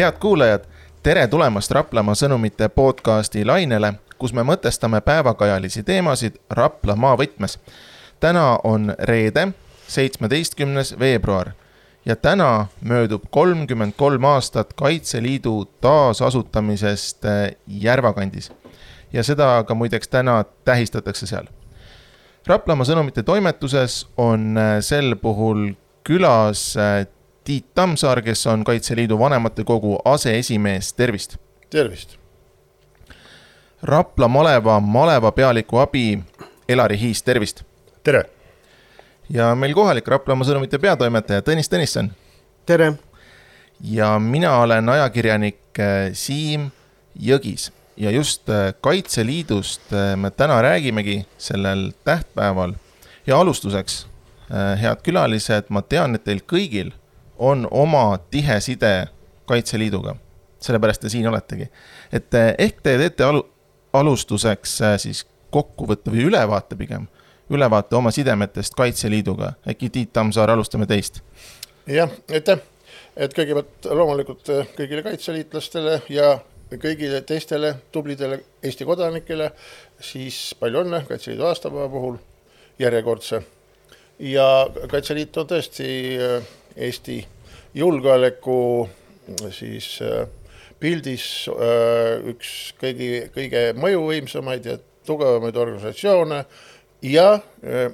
head 0.00 0.12
kuulajad, 0.20 0.60
tere 1.02 1.26
tulemast 1.28 1.70
Raplamaa 1.70 2.14
sõnumite 2.16 2.70
podcasti 2.72 3.42
lainele, 3.44 3.90
kus 4.18 4.32
me 4.32 4.40
mõtestame 4.48 5.02
päevakajalisi 5.04 5.82
teemasid 5.84 6.38
Rapla 6.50 6.96
maavõtmes. 6.96 7.58
täna 8.20 8.58
on 8.64 8.94
reede, 8.98 9.48
seitsmeteistkümnes 9.88 10.94
veebruar 10.98 11.50
ja 12.06 12.16
täna 12.16 12.66
möödub 12.80 13.22
kolmkümmend 13.30 13.92
kolm 13.96 14.24
aastat 14.24 14.72
Kaitseliidu 14.72 15.64
taasasutamisest 15.80 17.24
äh, 17.24 17.50
Järvakandis. 17.66 18.52
ja 19.12 19.22
seda 19.22 19.64
ka 19.68 19.74
muideks 19.74 20.08
täna 20.08 20.44
tähistatakse 20.64 21.26
seal. 21.26 21.44
Raplamaa 22.46 22.84
sõnumite 22.84 23.22
toimetuses 23.22 24.06
on 24.16 24.56
äh, 24.56 24.78
sel 24.80 25.16
puhul 25.16 25.74
külas 26.04 26.76
äh, 26.76 27.06
Tiit 27.44 27.74
Tammsaar, 27.74 28.22
kes 28.22 28.46
on 28.46 28.64
Kaitseliidu 28.64 29.18
vanematekogu 29.18 29.98
aseesimees, 30.04 30.92
tervist. 30.92 31.36
tervist. 31.70 32.16
Rapla 33.82 34.28
maleva 34.28 34.80
malevapealiku 34.80 35.78
abi 35.78 36.18
Elari 36.68 37.00
Hiis, 37.00 37.22
tervist. 37.22 37.62
tere. 38.02 38.24
ja 39.30 39.54
meil 39.54 39.74
kohalik 39.74 40.08
Raplamaa 40.08 40.44
sõnumite 40.44 40.78
peatoimetaja 40.78 41.40
Tõnis 41.40 41.72
Tõnisson. 41.72 42.10
tere. 42.66 42.92
ja 43.80 44.18
mina 44.18 44.56
olen 44.56 44.88
ajakirjanik 44.88 45.80
äh, 45.80 46.12
Siim 46.12 46.70
Jõgis 47.18 47.72
ja 47.96 48.10
just 48.10 48.48
äh, 48.48 48.74
Kaitseliidust 48.80 49.92
äh, 49.92 50.16
me 50.16 50.30
täna 50.30 50.62
räägimegi 50.62 51.26
sellel 51.38 51.92
tähtpäeval. 52.04 52.74
ja 53.26 53.40
alustuseks, 53.40 54.06
head 54.82 55.02
külalised, 55.02 55.64
ma 55.68 55.82
tean, 55.82 56.14
et 56.14 56.24
teil 56.24 56.40
kõigil 56.42 56.92
on 57.40 57.68
oma 57.70 58.18
tihe 58.30 58.60
side 58.60 59.08
Kaitseliiduga. 59.46 60.16
sellepärast 60.60 61.00
te 61.00 61.08
siin 61.08 61.28
oletegi. 61.28 61.70
et 62.12 62.34
eh, 62.34 62.54
ehk 62.58 62.82
te 62.82 62.98
teete 62.98 63.24
alu, 63.24 63.40
alustuseks 63.92 64.80
eh, 64.80 64.98
siis 64.98 65.24
kokkuvõtte 65.50 66.12
või 66.12 66.26
ülevaate 66.28 66.76
pigem, 66.76 67.06
ülevaate 67.50 67.96
oma 67.96 68.10
sidemetest 68.10 68.74
Kaitseliiduga. 68.74 69.52
äkki 69.68 69.90
Tiit 69.90 70.12
Tammsaar, 70.12 70.50
alustame 70.50 70.86
teist. 70.86 71.22
jah, 71.86 72.12
aitäh. 72.32 72.60
et 73.16 73.34
kõigepealt 73.34 73.88
loomulikult 73.88 74.48
eh, 74.48 74.68
kõigile 74.76 75.02
kaitseliitlastele 75.02 76.02
ja 76.08 76.38
kõigile 76.76 77.24
teistele 77.26 77.74
tublidele 77.92 78.42
Eesti 78.62 78.84
kodanikele, 78.84 79.50
siis 80.00 80.54
palju 80.60 80.84
õnne 80.84 81.06
Kaitseliidu 81.08 81.48
aastapäeva 81.48 81.88
puhul, 81.88 82.20
järjekordse. 82.78 83.42
ja 84.18 84.46
Kaitseliit 84.92 85.36
on 85.36 85.46
tõesti 85.46 85.88
Eesti 86.76 87.20
julgeoleku 87.74 88.88
siis 89.54 89.98
äh, 90.02 90.26
pildis 90.80 91.24
äh, 91.52 92.20
üks 92.32 92.52
kõigi, 92.80 93.10
kõige 93.34 93.64
mõjuvõimsamaid 93.78 94.66
ja 94.66 94.78
tugevamaid 95.06 95.56
organisatsioone 95.56 96.44
ja 97.06 97.28
äh, 97.38 97.90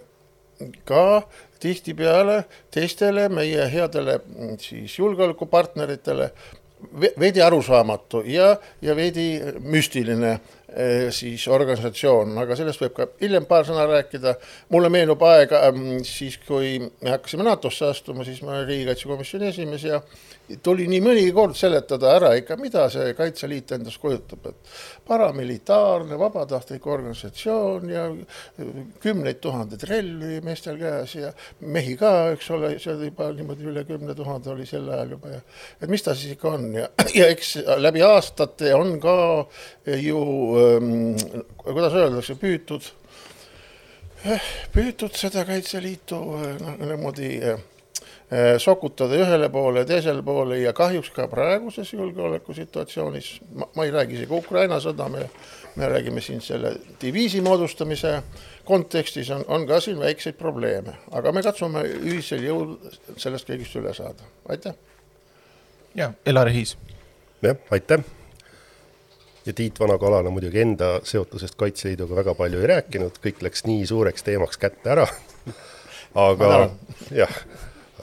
ka 0.88 1.22
tihtipeale 1.60 2.44
teistele 2.72 3.28
meie 3.32 3.66
headele 3.72 4.20
siis 4.60 4.98
julgeolekupartneritele 4.98 6.30
veidi 7.20 7.42
arusaamatu 7.42 8.22
ja, 8.28 8.56
ja 8.82 8.96
veidi 8.96 9.40
müstiline 9.64 10.38
siis 11.14 11.44
organisatsioon, 11.48 12.32
aga 12.42 12.56
sellest 12.58 12.80
võib 12.82 12.94
ka 12.96 13.04
hiljem 13.20 13.44
paar 13.46 13.64
sõna 13.68 13.84
rääkida. 13.86 14.34
mulle 14.74 14.88
meenub 14.90 15.22
aeg 15.22 15.52
ähm, 15.54 15.84
siis, 16.04 16.40
kui 16.42 16.80
me 16.80 17.12
hakkasime 17.12 17.46
NATO-sse 17.46 17.86
astuma, 17.86 18.24
siis 18.26 18.42
ma 18.42 18.56
olin 18.56 18.66
riigikaitsekomisjoni 18.66 19.46
esimees 19.52 19.84
ja 19.86 20.00
tuli 20.62 20.86
nii 20.90 21.00
mõnigi 21.02 21.32
kord 21.34 21.56
seletada 21.58 22.12
ära 22.16 22.32
ikka, 22.38 22.56
mida 22.60 22.86
see 22.92 23.14
Kaitseliit 23.18 23.72
endast 23.74 23.98
kujutab, 24.02 24.46
et 24.50 24.74
paramilitaarne 25.06 26.18
vabatahtlik 26.18 26.86
organisatsioon 26.86 27.90
ja 27.90 28.04
kümneid 29.02 29.40
tuhandeid 29.42 29.86
relvi 29.90 30.40
meestel 30.46 30.78
käes 30.80 31.16
ja 31.18 31.32
mehi 31.60 31.96
ka, 31.98 32.12
eks 32.36 32.50
ole, 32.54 32.72
seal 32.82 33.02
juba 33.06 33.30
niimoodi 33.34 33.70
üle 33.72 33.84
kümne 33.88 34.14
tuhande 34.18 34.52
oli 34.54 34.66
sel 34.68 34.86
ajal 34.90 35.16
juba 35.16 35.34
ja 35.34 35.40
et 35.80 35.90
mis 35.90 36.06
ta 36.06 36.14
siis 36.14 36.36
ikka 36.36 36.54
on 36.58 36.68
ja, 36.78 36.90
ja 37.20 37.30
eks 37.34 37.56
läbi 37.82 38.04
aastate 38.06 38.74
on 38.76 38.96
ka 39.02 39.16
ju 39.98 40.22
kuidas 41.62 41.94
öeldakse, 41.94 42.36
püütud, 42.40 42.90
eh, 44.24 44.50
püütud 44.74 45.16
seda 45.16 45.44
Kaitseliitu 45.48 46.18
noh, 46.60 46.76
niimoodi 46.82 47.30
äh, 47.42 47.60
sokutada 48.58 49.14
ühele 49.16 49.48
poole, 49.52 49.84
teisele 49.86 50.22
poole 50.22 50.58
ja 50.58 50.72
kahjuks 50.72 51.10
ka 51.14 51.28
praeguses 51.30 51.92
julgeolekusituatsioonis, 51.92 53.30
ma 53.54 53.84
ei 53.84 53.94
räägi 53.94 54.18
isegi 54.18 54.34
Ukraina 54.34 54.80
sõda, 54.82 55.08
me, 55.12 55.28
me 55.76 55.88
räägime 55.92 56.20
siin 56.24 56.42
selle 56.42 56.74
diviisi 57.02 57.40
moodustamise 57.40 58.18
kontekstis 58.66 59.30
on, 59.30 59.44
on 59.48 59.66
ka 59.66 59.80
siin 59.80 60.00
väikseid 60.02 60.38
probleeme, 60.38 60.96
aga 61.14 61.32
me 61.32 61.44
katsume 61.46 61.84
ühisel 62.02 62.44
jõul 62.48 62.76
sellest 63.16 63.48
kõigist 63.48 63.78
üle 63.78 63.94
saada, 63.94 64.26
aitäh. 64.48 64.74
ja, 65.94 66.12
Elari 66.26 66.58
Hiis. 66.58 66.76
jah, 67.42 67.56
aitäh 67.70 68.15
ja 69.46 69.52
Tiit 69.52 69.80
Vana-Kalana 69.80 70.30
muidugi 70.30 70.60
enda 70.60 71.00
seotusest 71.04 71.54
Kaitseliiduga 71.54 72.16
väga 72.18 72.34
palju 72.34 72.60
ei 72.60 72.70
rääkinud, 72.72 73.20
kõik 73.22 73.42
läks 73.46 73.64
nii 73.68 73.86
suureks 73.86 74.26
teemaks 74.26 74.58
kätte 74.58 74.90
ära. 74.96 75.06
aga 76.14 76.70
jah, 77.14 77.36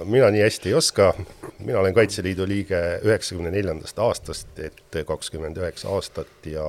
mina 0.06 0.30
nii 0.32 0.44
hästi 0.44 0.72
ei 0.72 0.78
oska. 0.80 1.14
mina 1.60 1.80
olen 1.80 1.94
Kaitseliidu 1.94 2.48
liige 2.48 2.80
üheksakümne 3.04 3.52
neljandast 3.52 4.00
aastast, 4.00 4.60
et 4.60 5.04
kakskümmend 5.08 5.58
üheksa 5.58 5.90
aastat 5.90 6.46
ja 6.46 6.68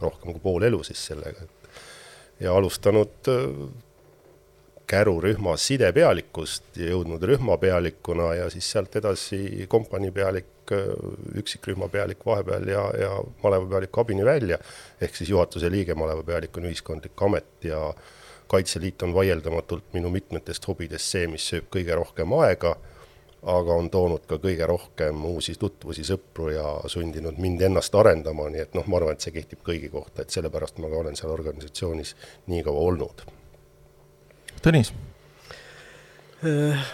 rohkem 0.00 0.32
kui 0.32 0.40
pool 0.42 0.62
elu 0.62 0.82
siis 0.82 1.06
sellega. 1.06 1.44
ja 2.40 2.54
alustanud 2.54 3.32
äh, 4.88 4.92
Käru 4.92 5.18
rühmas 5.20 5.66
sidepealikust 5.68 6.78
jõudnud 6.80 7.22
rühmapealikuna 7.22 8.34
ja 8.34 8.50
siis 8.50 8.70
sealt 8.72 8.96
edasi 8.96 9.66
kompaniipealik 9.68 10.58
pealik, 10.68 11.38
üksikrühma 11.38 11.88
pealik 11.88 12.26
vahepeal 12.26 12.68
ja, 12.68 12.90
ja 13.00 13.10
malevapealiku 13.42 14.00
abini 14.00 14.24
välja. 14.24 14.58
ehk 15.00 15.16
siis 15.16 15.30
juhatuse 15.30 15.70
liige, 15.70 15.94
malevapealik 15.94 16.56
on 16.56 16.64
ühiskondlik 16.64 17.22
amet 17.22 17.64
ja 17.64 17.94
Kaitseliit 18.48 19.02
on 19.02 19.14
vaieldamatult 19.14 19.92
minu 19.92 20.10
mitmetest 20.10 20.66
hobidest 20.68 21.04
see, 21.04 21.26
mis 21.28 21.44
sööb 21.50 21.66
kõige 21.68 21.94
rohkem 21.94 22.32
aega, 22.32 22.76
aga 23.42 23.74
on 23.74 23.90
toonud 23.90 24.24
ka 24.26 24.38
kõige 24.40 24.66
rohkem 24.66 25.24
uusi 25.24 25.54
tutvusi, 25.60 26.04
sõpru 26.04 26.48
ja 26.54 26.64
sundinud 26.86 27.36
mind 27.36 27.60
ennast 27.68 27.94
arendama, 27.94 28.48
nii 28.48 28.64
et 28.64 28.74
noh, 28.74 28.88
ma 28.88 28.96
arvan, 28.96 29.18
et 29.18 29.20
see 29.20 29.36
kehtib 29.36 29.60
kõigi 29.66 29.92
kohta, 29.92 30.22
et 30.22 30.32
sellepärast 30.32 30.80
ma 30.80 30.88
ka 30.88 31.02
olen 31.02 31.16
seal 31.16 31.34
organisatsioonis 31.36 32.16
nii 32.46 32.64
kaua 32.64 32.86
olnud. 32.88 33.28
Tõnis 34.62 34.92
äh 36.44 36.88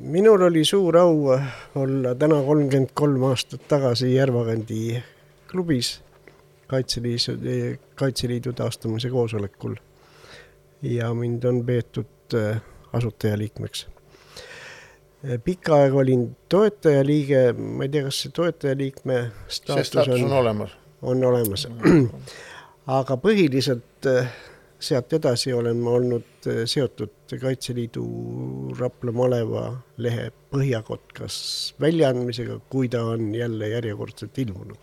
minul 0.00 0.42
oli 0.42 0.64
suur 0.64 0.96
au 0.96 1.38
olla 1.74 2.14
täna 2.14 2.42
kolmkümmend 2.44 2.92
kolm 2.94 3.22
aastat 3.30 3.66
tagasi 3.68 4.14
Järvakandi 4.14 5.02
klubis 5.50 6.00
Kaitseliidu, 6.66 7.78
Kaitseliidu 7.94 8.52
taastamise 8.52 9.10
koosolekul. 9.10 9.74
ja 10.82 11.14
mind 11.14 11.44
on 11.44 11.64
peetud 11.66 12.34
äh, 12.34 12.60
asutajaliikmeks. 12.92 13.88
pikka 15.44 15.74
aega 15.74 15.96
olin 15.96 16.36
toetajaliige, 16.48 17.52
ma 17.52 17.82
ei 17.82 17.88
tea, 17.88 18.04
kas 18.04 18.22
see 18.22 18.32
toetajaliikme 18.32 19.30
staatus, 19.48 20.08
on, 20.08 20.24
on 20.24 20.32
olemas. 20.32 20.76
on 21.02 21.24
olemas, 21.24 21.68
aga 23.00 23.16
põhiliselt 23.16 24.06
äh, 24.06 24.32
sealt 24.80 25.12
edasi 25.12 25.52
olen 25.54 25.80
ma 25.84 25.94
olnud 25.98 26.48
eh, 26.50 26.64
seotud 26.68 27.34
Kaitseliidu 27.40 28.04
Rapla 28.78 29.12
maleva 29.14 29.64
lehe 30.02 30.30
Põhjakotkas 30.50 31.36
väljaandmisega, 31.80 32.58
kui 32.72 32.88
ta 32.90 33.04
on 33.12 33.34
jälle 33.34 33.68
järjekordselt 33.70 34.38
ilmunud. 34.38 34.78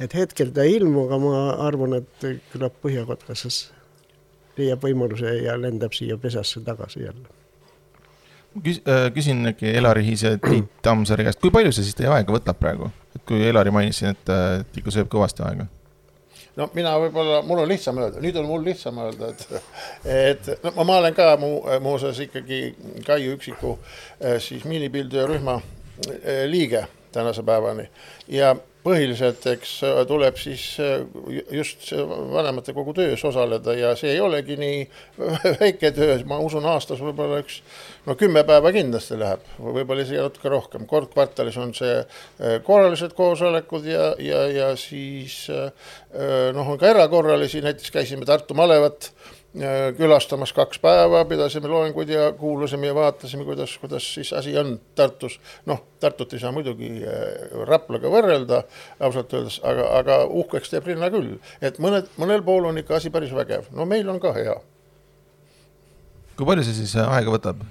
et 0.00 0.14
hetkel 0.14 0.52
ta 0.52 0.62
ei 0.62 0.76
ilmu, 0.76 1.06
aga 1.06 1.18
ma 1.22 1.42
arvan, 1.66 1.98
et 2.02 2.30
küllap 2.52 2.76
Põhjakotkas 2.82 3.70
leiab 4.58 4.84
võimaluse 4.84 5.36
ja 5.44 5.56
lendab 5.60 5.96
siia 5.96 6.18
pesasse 6.20 6.60
tagasi 6.66 7.06
jälle 7.06 7.28
küs-, 8.64 8.82
äh, 8.84 9.08
küsin 9.14 9.46
äkki 9.46 9.72
Elari 9.76 10.04
Hiise 10.04 10.36
Tiit 10.38 10.70
Tammsaare 10.82 11.24
käest, 11.28 11.40
kui 11.40 11.52
palju 11.54 11.72
see 11.72 11.86
siis 11.86 11.98
teie 11.98 12.10
aega 12.12 12.34
võtab 12.34 12.58
praegu? 12.60 12.90
et 13.16 13.22
kui 13.26 13.42
Elari 13.46 13.72
mainisin, 13.74 14.14
et, 14.14 14.32
et 14.60 14.82
ikka 14.82 14.94
sööb 14.94 15.10
kõvasti 15.12 15.46
aega 15.46 15.70
no 16.56 16.68
mina 16.74 16.94
võib-olla, 17.00 17.42
mul 17.46 17.62
on 17.64 17.68
lihtsam 17.70 17.98
öelda, 18.02 18.22
nüüd 18.22 18.38
on 18.40 18.48
mul 18.48 18.64
lihtsam 18.66 18.98
öelda, 19.04 19.32
et, 19.34 19.66
et 20.04 20.64
no 20.64 20.86
ma 20.86 21.00
olen 21.02 21.16
ka 21.16 21.34
mu, 21.40 21.52
muuseas 21.82 22.20
ikkagi 22.26 22.62
Kaiu 23.06 23.36
üksiku 23.36 23.76
eh, 24.20 24.38
siis 24.42 24.64
miinipildujärühma 24.68 25.60
eh, 26.08 26.44
liige 26.50 26.86
tänase 27.12 27.42
päevani. 27.42 27.88
Ja 28.28 28.54
põhiliselt, 28.84 29.44
eks 29.52 29.72
tuleb 30.08 30.38
siis 30.40 30.64
just 31.52 31.90
vanematekogu 32.32 32.94
töös 32.96 33.24
osaleda 33.28 33.74
ja 33.76 33.94
see 33.98 34.14
ei 34.14 34.20
olegi 34.24 34.56
nii 34.60 34.78
väike 35.62 35.92
töö, 35.96 36.16
ma 36.28 36.40
usun, 36.42 36.66
aastas 36.70 37.02
võib-olla 37.04 37.42
üks 37.42 37.60
no 38.06 38.16
kümme 38.20 38.44
päeva 38.48 38.72
kindlasti 38.74 39.18
läheb, 39.20 39.44
võib-olla 39.60 40.06
isegi 40.06 40.22
natuke 40.22 40.52
rohkem, 40.52 40.86
kord 40.90 41.12
kvartalis 41.12 41.58
on 41.60 41.74
see 41.76 41.98
korralised 42.66 43.12
koosolekud 43.18 43.90
ja, 43.90 44.14
ja, 44.22 44.46
ja 44.54 44.70
siis 44.80 45.42
noh, 45.50 46.64
on 46.64 46.80
ka 46.80 46.88
erakorralisi, 46.94 47.62
näiteks 47.64 47.92
käisime 47.94 48.28
Tartu 48.28 48.56
malevat 48.56 49.12
külastamas 49.96 50.52
kaks 50.54 50.78
päeva, 50.78 51.24
pidasime 51.26 51.68
loenguid 51.68 52.08
ja 52.12 52.28
kuulasime 52.38 52.86
ja 52.86 52.94
vaatasime, 52.94 53.44
kuidas, 53.44 53.72
kuidas 53.82 54.06
siis 54.14 54.32
asi 54.32 54.58
on 54.58 54.80
Tartus. 54.94 55.40
noh, 55.66 55.82
Tartut 56.00 56.32
ei 56.32 56.38
saa 56.38 56.52
muidugi 56.54 56.90
äh, 57.02 57.64
Raplaga 57.66 58.12
võrrelda 58.12 58.62
ausalt 59.00 59.34
öeldes, 59.34 59.58
aga, 59.66 59.88
aga 59.98 60.20
uhkeks 60.24 60.70
teeb 60.70 60.86
linna 60.92 61.10
küll, 61.10 61.34
et 61.60 61.82
mõned, 61.82 62.06
mõnel 62.20 62.44
pool 62.46 62.70
on 62.70 62.78
ikka 62.78 63.00
asi 63.00 63.10
päris 63.10 63.34
vägev, 63.34 63.66
no 63.74 63.88
meil 63.90 64.08
on 64.08 64.22
ka 64.22 64.32
hea. 64.38 64.54
kui 66.36 66.46
palju 66.46 66.68
see 66.68 66.78
siis 66.84 66.94
äh, 66.94 67.10
aega 67.18 67.34
võtab? 67.34 67.66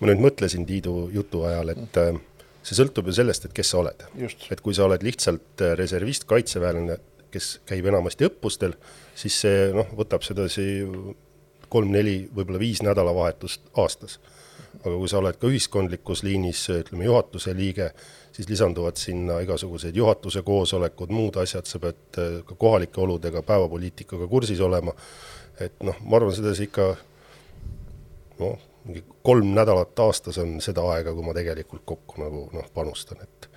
ma 0.00 0.10
nüüd 0.10 0.26
mõtlesin 0.26 0.66
Tiidu 0.66 1.06
jutu 1.14 1.44
ajal, 1.46 1.76
et 1.76 2.02
äh, 2.02 2.18
see 2.66 2.74
sõltub 2.74 3.06
ju 3.06 3.14
sellest, 3.22 3.46
et 3.46 3.54
kes 3.54 3.70
sa 3.70 3.84
oled. 3.84 4.02
et 4.50 4.60
kui 4.60 4.74
sa 4.74 4.90
oled 4.90 5.06
lihtsalt 5.06 5.62
reservist, 5.78 6.26
kaitseväelane, 6.26 6.98
kes 7.32 7.54
käib 7.68 7.86
enamasti 7.88 8.28
õppustel 8.28 8.76
siis 9.18 9.40
see 9.44 9.66
noh, 9.74 9.90
võtab 9.96 10.24
sedasi 10.26 10.66
kolm-neli, 11.72 12.16
võib-olla 12.34 12.60
viis 12.60 12.82
nädalavahetust 12.84 13.72
aastas. 13.80 14.20
aga 14.82 14.96
kui 14.96 15.08
sa 15.08 15.18
oled 15.20 15.36
ka 15.38 15.46
ühiskondlikus 15.46 16.22
liinis, 16.24 16.62
ütleme 16.72 17.04
juhatuse 17.04 17.52
liige, 17.54 17.90
siis 18.32 18.48
lisanduvad 18.48 18.96
sinna 18.96 19.38
igasugused 19.44 19.96
juhatuse 19.96 20.42
koosolekud, 20.42 21.12
muud 21.12 21.36
asjad, 21.36 21.68
sa 21.68 21.78
pead 21.78 22.18
äh, 22.18 22.38
ka 22.48 22.56
kohalike 22.58 23.00
oludega, 23.00 23.42
päevapoliitikaga 23.46 24.26
kursis 24.28 24.60
olema. 24.60 24.94
et 25.60 25.82
noh, 25.84 25.96
ma 26.00 26.16
arvan, 26.16 26.34
sedasi 26.34 26.66
ikka 26.70 26.88
noh, 28.40 28.58
mingi 28.84 29.04
kolm 29.22 29.52
nädalat 29.54 29.98
aastas 30.00 30.40
on 30.42 30.56
seda 30.64 30.82
aega, 30.94 31.12
kui 31.14 31.24
ma 31.24 31.36
tegelikult 31.36 31.84
kokku 31.84 32.24
nagu 32.24 32.48
noh, 32.56 32.70
panustan, 32.74 33.20
et 33.22 33.51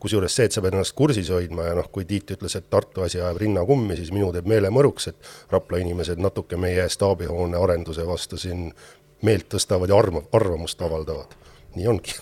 kusjuures 0.00 0.34
see, 0.36 0.48
et 0.48 0.56
sa 0.56 0.62
pead 0.64 0.76
ennast 0.76 0.96
kursis 0.98 1.30
hoidma 1.32 1.68
ja 1.68 1.74
noh, 1.78 1.90
kui 1.92 2.06
Tiit 2.08 2.32
ütles, 2.36 2.56
et 2.56 2.70
Tartu 2.70 3.04
asi 3.04 3.20
ajab 3.20 3.40
rinnakummi, 3.42 3.98
siis 3.98 4.12
minu 4.14 4.30
teeb 4.32 4.48
meele 4.50 4.72
mõruks, 4.72 5.10
et 5.12 5.30
Rapla 5.52 5.82
inimesed 5.82 6.22
natuke 6.22 6.56
meie 6.60 6.88
staabihoone 6.88 7.60
arenduse 7.60 8.06
vastu 8.08 8.40
siin 8.40 8.70
meelt 9.26 9.50
tõstavad 9.52 9.92
ja 9.92 10.00
arv-, 10.00 10.24
arvamust 10.32 10.82
avaldavad. 10.82 11.36
nii 11.76 11.86
ongi 11.86 12.16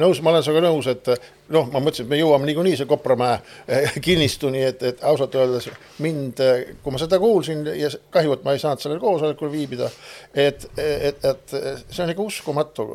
nõus, 0.00 0.22
ma 0.24 0.32
olen 0.34 0.46
sinuga 0.46 0.64
nõus, 0.68 0.88
et 0.90 1.12
noh, 1.50 1.66
ma 1.70 1.80
mõtlesin, 1.82 2.06
et 2.06 2.12
me 2.12 2.18
jõuame 2.20 2.46
niikuinii 2.48 2.78
see 2.78 2.88
Kopramäe 2.90 3.38
eh, 3.66 3.96
kinnistuni, 4.04 4.62
et, 4.70 4.82
et 4.86 5.02
ausalt 5.06 5.34
öeldes 5.38 5.66
mind, 6.02 6.40
eh, 6.44 6.74
kui 6.82 6.94
ma 6.94 7.00
seda 7.00 7.18
kuulsin 7.22 7.64
ja 7.76 7.90
kahju, 8.14 8.36
et 8.36 8.44
ma 8.46 8.54
ei 8.54 8.62
saanud 8.62 8.82
sellel 8.82 9.00
koosolekul 9.02 9.50
viibida, 9.52 9.90
et, 10.30 10.66
et, 10.78 11.24
et 11.26 11.54
see 11.56 12.04
on 12.04 12.12
ikka 12.12 12.26
uskumatu, 12.26 12.86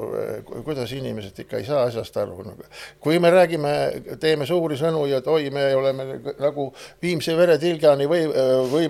kuidas 0.65 0.93
inimesed 0.95 1.43
ikka 1.45 1.59
ei 1.59 1.67
saa 1.67 1.83
asjast 1.89 2.17
aru. 2.21 2.55
kui 3.03 3.19
me 3.19 3.31
räägime, 3.31 3.73
teeme 4.21 4.47
suuri 4.47 4.77
sõnu 4.79 5.05
ja 5.09 5.19
et 5.19 5.27
oi, 5.31 5.49
me 5.53 5.67
oleme 5.75 6.07
nagu 6.39 6.69
viimse 7.03 7.35
veretilgani 7.37 8.07
või, 8.09 8.23
või 8.71 8.89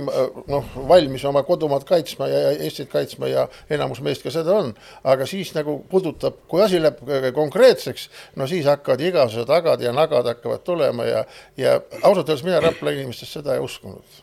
noh, 0.51 0.71
valmis 0.89 1.25
oma 1.25 1.43
kodumaad 1.47 1.87
kaitsma 1.87 2.29
ja 2.29 2.53
Eestit 2.55 2.89
kaitsma 2.91 3.29
ja 3.31 3.47
enamus 3.69 4.01
meist 4.05 4.23
ka 4.23 4.33
seda 4.33 4.53
on, 4.53 4.73
aga 5.03 5.25
siis 5.29 5.53
nagu 5.57 5.79
puudutab, 5.89 6.43
kui 6.49 6.61
asi 6.61 6.79
läheb 6.81 7.33
konkreetseks, 7.35 8.04
no 8.35 8.47
siis 8.47 8.67
hakkavad 8.69 9.01
igasugused 9.01 9.49
tagad 9.49 9.81
ja 9.81 9.93
nagad 9.95 10.27
hakkavad 10.29 10.63
tulema 10.67 11.07
ja, 11.07 11.25
ja 11.57 11.79
ausalt 12.01 12.29
öeldes 12.29 12.45
mina 12.45 12.61
Rapla 12.63 12.95
inimestest 12.95 13.39
seda 13.39 13.55
ei 13.55 13.63
uskunud. 13.63 14.21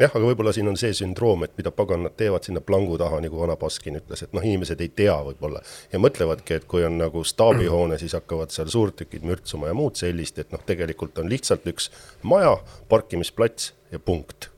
Jah, 0.00 0.12
aga 0.16 0.24
võib-olla 0.24 0.52
siin 0.56 0.68
on 0.70 0.78
see 0.80 0.94
sündroom, 0.96 1.42
et 1.44 1.58
mida 1.60 1.68
pagan 1.76 2.06
nad 2.06 2.14
teevad 2.16 2.46
sinna 2.46 2.62
plangu 2.64 2.94
taha, 3.00 3.18
nagu 3.20 3.36
vana 3.36 3.52
Baskin 3.60 3.98
ütles, 3.98 4.22
et 4.24 4.32
noh, 4.32 4.44
inimesed 4.46 4.80
ei 4.80 4.88
tea 4.96 5.16
võib-olla. 5.26 5.60
Ja 5.92 6.00
mõtlevadki, 6.00 6.56
et 6.56 6.64
kui 6.70 6.86
on 6.86 6.96
nagu 6.96 7.20
staabihoone, 7.26 7.98
siis 8.00 8.14
hakkavad 8.16 8.54
seal 8.54 8.70
suurtükid 8.72 9.26
mürtsuma 9.28 9.68
ja 9.68 9.76
muud 9.76 10.00
sellist, 10.00 10.40
et 10.40 10.54
noh, 10.56 10.62
tegelikult 10.64 11.20
on 11.20 11.28
lihtsalt 11.28 11.68
üks 11.68 11.90
maja, 12.24 12.54
parkimisplats 12.88 13.74
ja 13.92 14.00
punkt, 14.00 14.48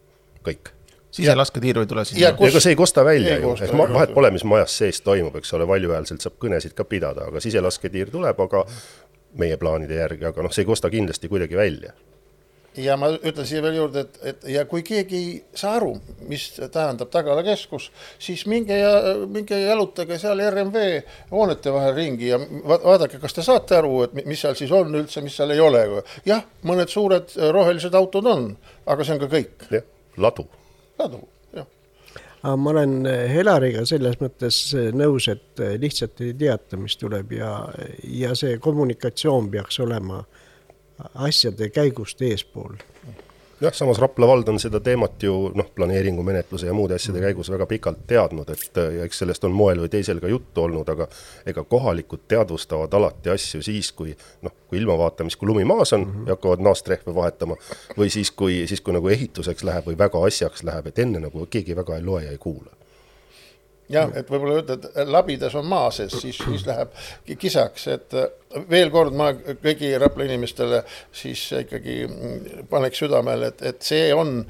kõik 0.47 0.71
siselasketiiru 1.13 1.85
ei 1.85 1.91
tule 1.91 2.05
sinna. 2.09 2.33
ega 2.49 2.61
see 2.61 2.75
ei 2.75 2.79
kosta 2.79 3.05
välja 3.05 3.39
ju, 3.43 3.55
et 3.61 3.75
vahet 3.77 4.15
pole, 4.15 4.31
mis 4.35 4.45
majas 4.49 4.79
sees 4.83 5.03
toimub, 5.05 5.37
eks 5.41 5.53
ole, 5.59 5.69
valjuhäälselt 5.69 6.25
saab 6.25 6.39
kõnesid 6.43 6.77
ka 6.79 6.89
pidada, 6.89 7.29
aga 7.29 7.43
siselasketiir 7.45 8.11
tuleb, 8.13 8.41
aga 8.47 8.65
meie 9.41 9.57
plaanide 9.61 10.01
järgi, 10.01 10.27
aga 10.29 10.45
noh, 10.45 10.53
see 10.53 10.65
ei 10.65 10.73
kosta 10.73 10.91
kindlasti 10.93 11.31
kuidagi 11.33 11.57
välja 11.57 11.93
ja 12.77 12.97
ma 12.97 13.11
ütlen 13.13 13.47
siia 13.47 13.63
veel 13.65 13.77
juurde, 13.77 14.05
et, 14.07 14.19
et 14.31 14.47
ja 14.55 14.65
kui 14.69 14.83
keegi 14.87 15.19
ei 15.19 15.33
saa 15.59 15.75
aru, 15.77 15.93
mis 16.29 16.47
tähendab 16.73 17.11
Tagala 17.13 17.45
keskus, 17.45 17.91
siis 18.23 18.47
minge 18.51 18.79
ja 18.79 18.93
minge 19.29 19.59
jalutage 19.61 20.19
seal 20.21 20.41
RMV 20.49 20.87
hoonete 21.33 21.75
vahel 21.75 21.95
ringi 21.99 22.31
ja 22.31 22.41
vaadake, 22.41 23.21
kas 23.23 23.37
te 23.37 23.45
saate 23.45 23.77
aru, 23.81 24.07
et 24.07 24.17
mis 24.25 24.41
seal 24.41 24.57
siis 24.59 24.73
on 24.73 24.95
üldse, 25.03 25.25
mis 25.25 25.37
seal 25.37 25.53
ei 25.53 25.61
ole. 25.61 25.85
jah, 26.29 26.45
mõned 26.69 26.93
suured 26.93 27.37
rohelised 27.53 27.95
autod 27.99 28.29
on, 28.33 28.51
aga 28.87 29.05
see 29.05 29.19
on 29.19 29.23
ka 29.25 29.33
kõik. 29.37 29.69
jah, 29.71 29.89
ladu. 30.17 30.49
Ladu 30.99 31.23
aga 32.43 32.57
ma 32.57 32.71
olen 32.71 32.95
eh, 33.07 33.27
Helariga 33.31 33.85
selles 33.87 34.19
mõttes 34.21 34.59
eh, 34.75 34.91
nõus, 34.95 35.29
et 35.31 35.63
eh, 35.63 35.77
lihtsalt 35.81 36.23
ei 36.25 36.35
teata, 36.39 36.79
mis 36.81 36.97
tuleb 36.99 37.35
ja, 37.37 37.53
ja 38.03 38.35
see 38.39 38.59
kommunikatsioon 38.63 39.51
peaks 39.53 39.79
olema 39.85 40.23
asjade 41.27 41.71
käigust 41.75 42.23
eespool 42.23 42.75
jah, 43.63 43.75
samas 43.75 43.99
Rapla 43.99 44.27
vald 44.27 44.49
on 44.49 44.59
seda 44.61 44.81
teemat 44.81 45.23
ju 45.23 45.35
noh, 45.55 45.69
planeeringumenetluse 45.75 46.67
ja 46.67 46.75
muude 46.75 46.97
asjade 46.99 47.23
käigus 47.23 47.51
väga 47.53 47.67
pikalt 47.71 48.03
teadnud, 48.11 48.51
et 48.51 48.81
ja 48.99 49.07
eks 49.07 49.23
sellest 49.23 49.47
on 49.47 49.55
moel 49.57 49.85
või 49.85 49.93
teisel 49.93 50.21
ka 50.23 50.31
juttu 50.31 50.65
olnud, 50.67 50.89
aga 50.89 51.07
ega 51.47 51.65
kohalikud 51.65 52.27
teadvustavad 52.29 52.95
alati 52.99 53.33
asju 53.35 53.63
siis, 53.63 53.93
kui 53.97 54.17
noh, 54.43 54.55
kui 54.69 54.81
ilmavaatamis, 54.83 55.37
kui 55.39 55.51
lumi 55.51 55.65
maas 55.69 55.93
on 55.93 56.01
mm 56.01 56.13
-hmm. 56.13 56.29
ja 56.29 56.37
hakkavad 56.37 56.67
naastrehve 56.69 57.15
vahetama, 57.15 57.57
või 57.99 58.11
siis, 58.11 58.31
kui, 58.31 58.67
siis 58.67 58.81
kui 58.81 58.95
nagu 58.95 59.09
ehituseks 59.09 59.65
läheb 59.65 59.87
või 59.87 59.99
väga 59.99 60.27
asjaks 60.27 60.63
läheb, 60.63 60.87
et 60.87 60.99
enne 60.99 61.21
nagu 61.21 61.47
keegi 61.47 61.77
väga 61.77 61.97
ei 61.97 62.03
loe 62.03 62.25
ja 62.25 62.31
ei 62.31 62.39
kuula 62.39 62.82
jah, 63.93 64.11
et 64.17 64.31
võib-olla 64.31 64.61
ütled, 64.63 64.89
labidas 65.09 65.57
on 65.59 65.67
maa 65.69 65.91
sees, 65.95 66.15
siis, 66.23 66.39
siis 66.41 66.67
läheb 66.69 66.93
kisaks, 67.39 67.87
et 67.93 68.19
äh, 68.19 68.29
veel 68.71 68.91
kord 68.95 69.17
ma 69.17 69.31
kõigi 69.35 69.93
Rapla 70.01 70.27
inimestele 70.29 70.83
siis 71.15 71.45
ikkagi 71.63 72.03
mm, 72.09 72.69
paneks 72.73 73.05
südamele, 73.05 73.53
et, 73.53 73.65
et 73.73 73.83
see 73.87 74.11
on, 74.17 74.41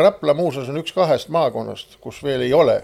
Rapla 0.00 0.34
muuseas 0.36 0.70
on 0.72 0.80
üks 0.80 0.94
kahest 0.96 1.32
maakonnast, 1.34 1.98
kus 2.02 2.22
veel 2.24 2.46
ei 2.46 2.54
ole 2.56 2.80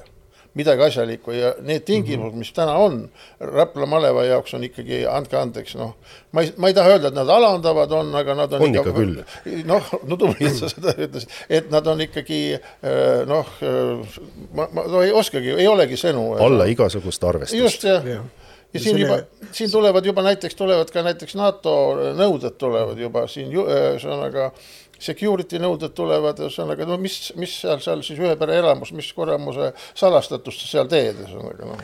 midagi 0.58 0.82
asjalikku 0.82 1.34
ja 1.34 1.52
need 1.62 1.84
tingimused, 1.86 2.38
mis 2.38 2.50
täna 2.56 2.74
on 2.82 3.02
Rapla 3.40 3.86
maleva 3.86 4.24
jaoks 4.26 4.54
on 4.58 4.64
ikkagi, 4.66 5.04
andke 5.08 5.38
andeks, 5.38 5.76
noh, 5.78 5.94
ma 6.34 6.44
ei, 6.44 6.50
ma 6.58 6.70
ei 6.70 6.76
taha 6.76 6.96
öelda, 6.96 7.12
et 7.12 7.18
nad 7.18 7.30
alandavad 7.30 7.94
on, 8.00 8.10
aga 8.18 8.36
nad 8.42 8.56
on, 8.56 8.64
on 8.66 8.74
ikka, 8.74 8.82
ikka 8.82 8.96
küll. 8.96 9.62
noh, 9.68 9.92
no 10.10 10.18
tubli, 10.20 10.48
et 10.50 10.58
sa 10.58 10.72
seda 10.72 10.96
ütlesid, 10.96 11.38
et 11.60 11.70
nad 11.72 11.86
on 11.90 12.02
ikkagi 12.06 12.42
äh, 12.56 13.22
noh, 13.30 13.54
äh, 13.62 14.20
ma, 14.56 14.66
ma 14.74 14.86
no 14.90 15.04
ei 15.06 15.14
oskagi, 15.14 15.54
ei 15.56 15.70
olegi 15.70 15.98
sõnu. 16.00 16.32
alla 16.42 16.68
igasugust 16.70 17.24
arvestust. 17.30 17.62
just, 17.62 17.86
jah 17.86 18.06
ja 18.06 18.20
ja 18.20 18.28
siin 18.78 18.96
selle... 18.96 19.06
juba, 19.06 19.48
siin 19.52 19.70
tulevad 19.70 20.06
juba 20.06 20.22
näiteks, 20.22 20.54
tulevad 20.58 20.90
ka 20.94 21.02
näiteks 21.06 21.34
NATO 21.38 21.74
nõuded 22.18 22.56
tulevad 22.60 22.98
juba 22.98 23.26
siin, 23.30 23.50
ühesõnaga 23.54 24.50
security 25.00 25.60
nõuded 25.62 25.94
tulevad, 25.96 26.42
ühesõnaga 26.44 26.86
no 26.88 26.98
mis, 27.00 27.32
mis 27.40 27.54
seal, 27.62 27.80
seal 27.84 28.04
siis 28.06 28.20
ühe 28.20 28.34
pere 28.40 28.60
elamus, 28.60 28.92
mis 28.96 29.08
kuramuse 29.16 29.72
salastatust 29.98 30.66
sa 30.66 30.74
seal 30.76 30.92
teed, 30.92 31.24
ühesõnaga 31.24 31.72
noh. 31.72 31.82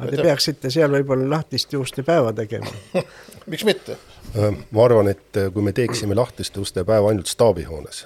aga 0.00 0.10
te 0.12 0.26
peaksite 0.28 0.72
seal 0.74 0.92
võib-olla 0.98 1.30
lahtiste 1.38 1.78
uste 1.80 2.04
päeva 2.06 2.34
tegema 2.36 2.72
miks 3.52 3.64
mitte? 3.68 3.96
ma 4.34 4.84
arvan, 4.84 5.12
et 5.14 5.40
kui 5.54 5.64
me 5.64 5.72
teeksime 5.76 6.18
lahtiste 6.18 6.60
uste 6.60 6.84
päeva 6.84 7.12
ainult 7.12 7.30
staabihoones. 7.30 8.04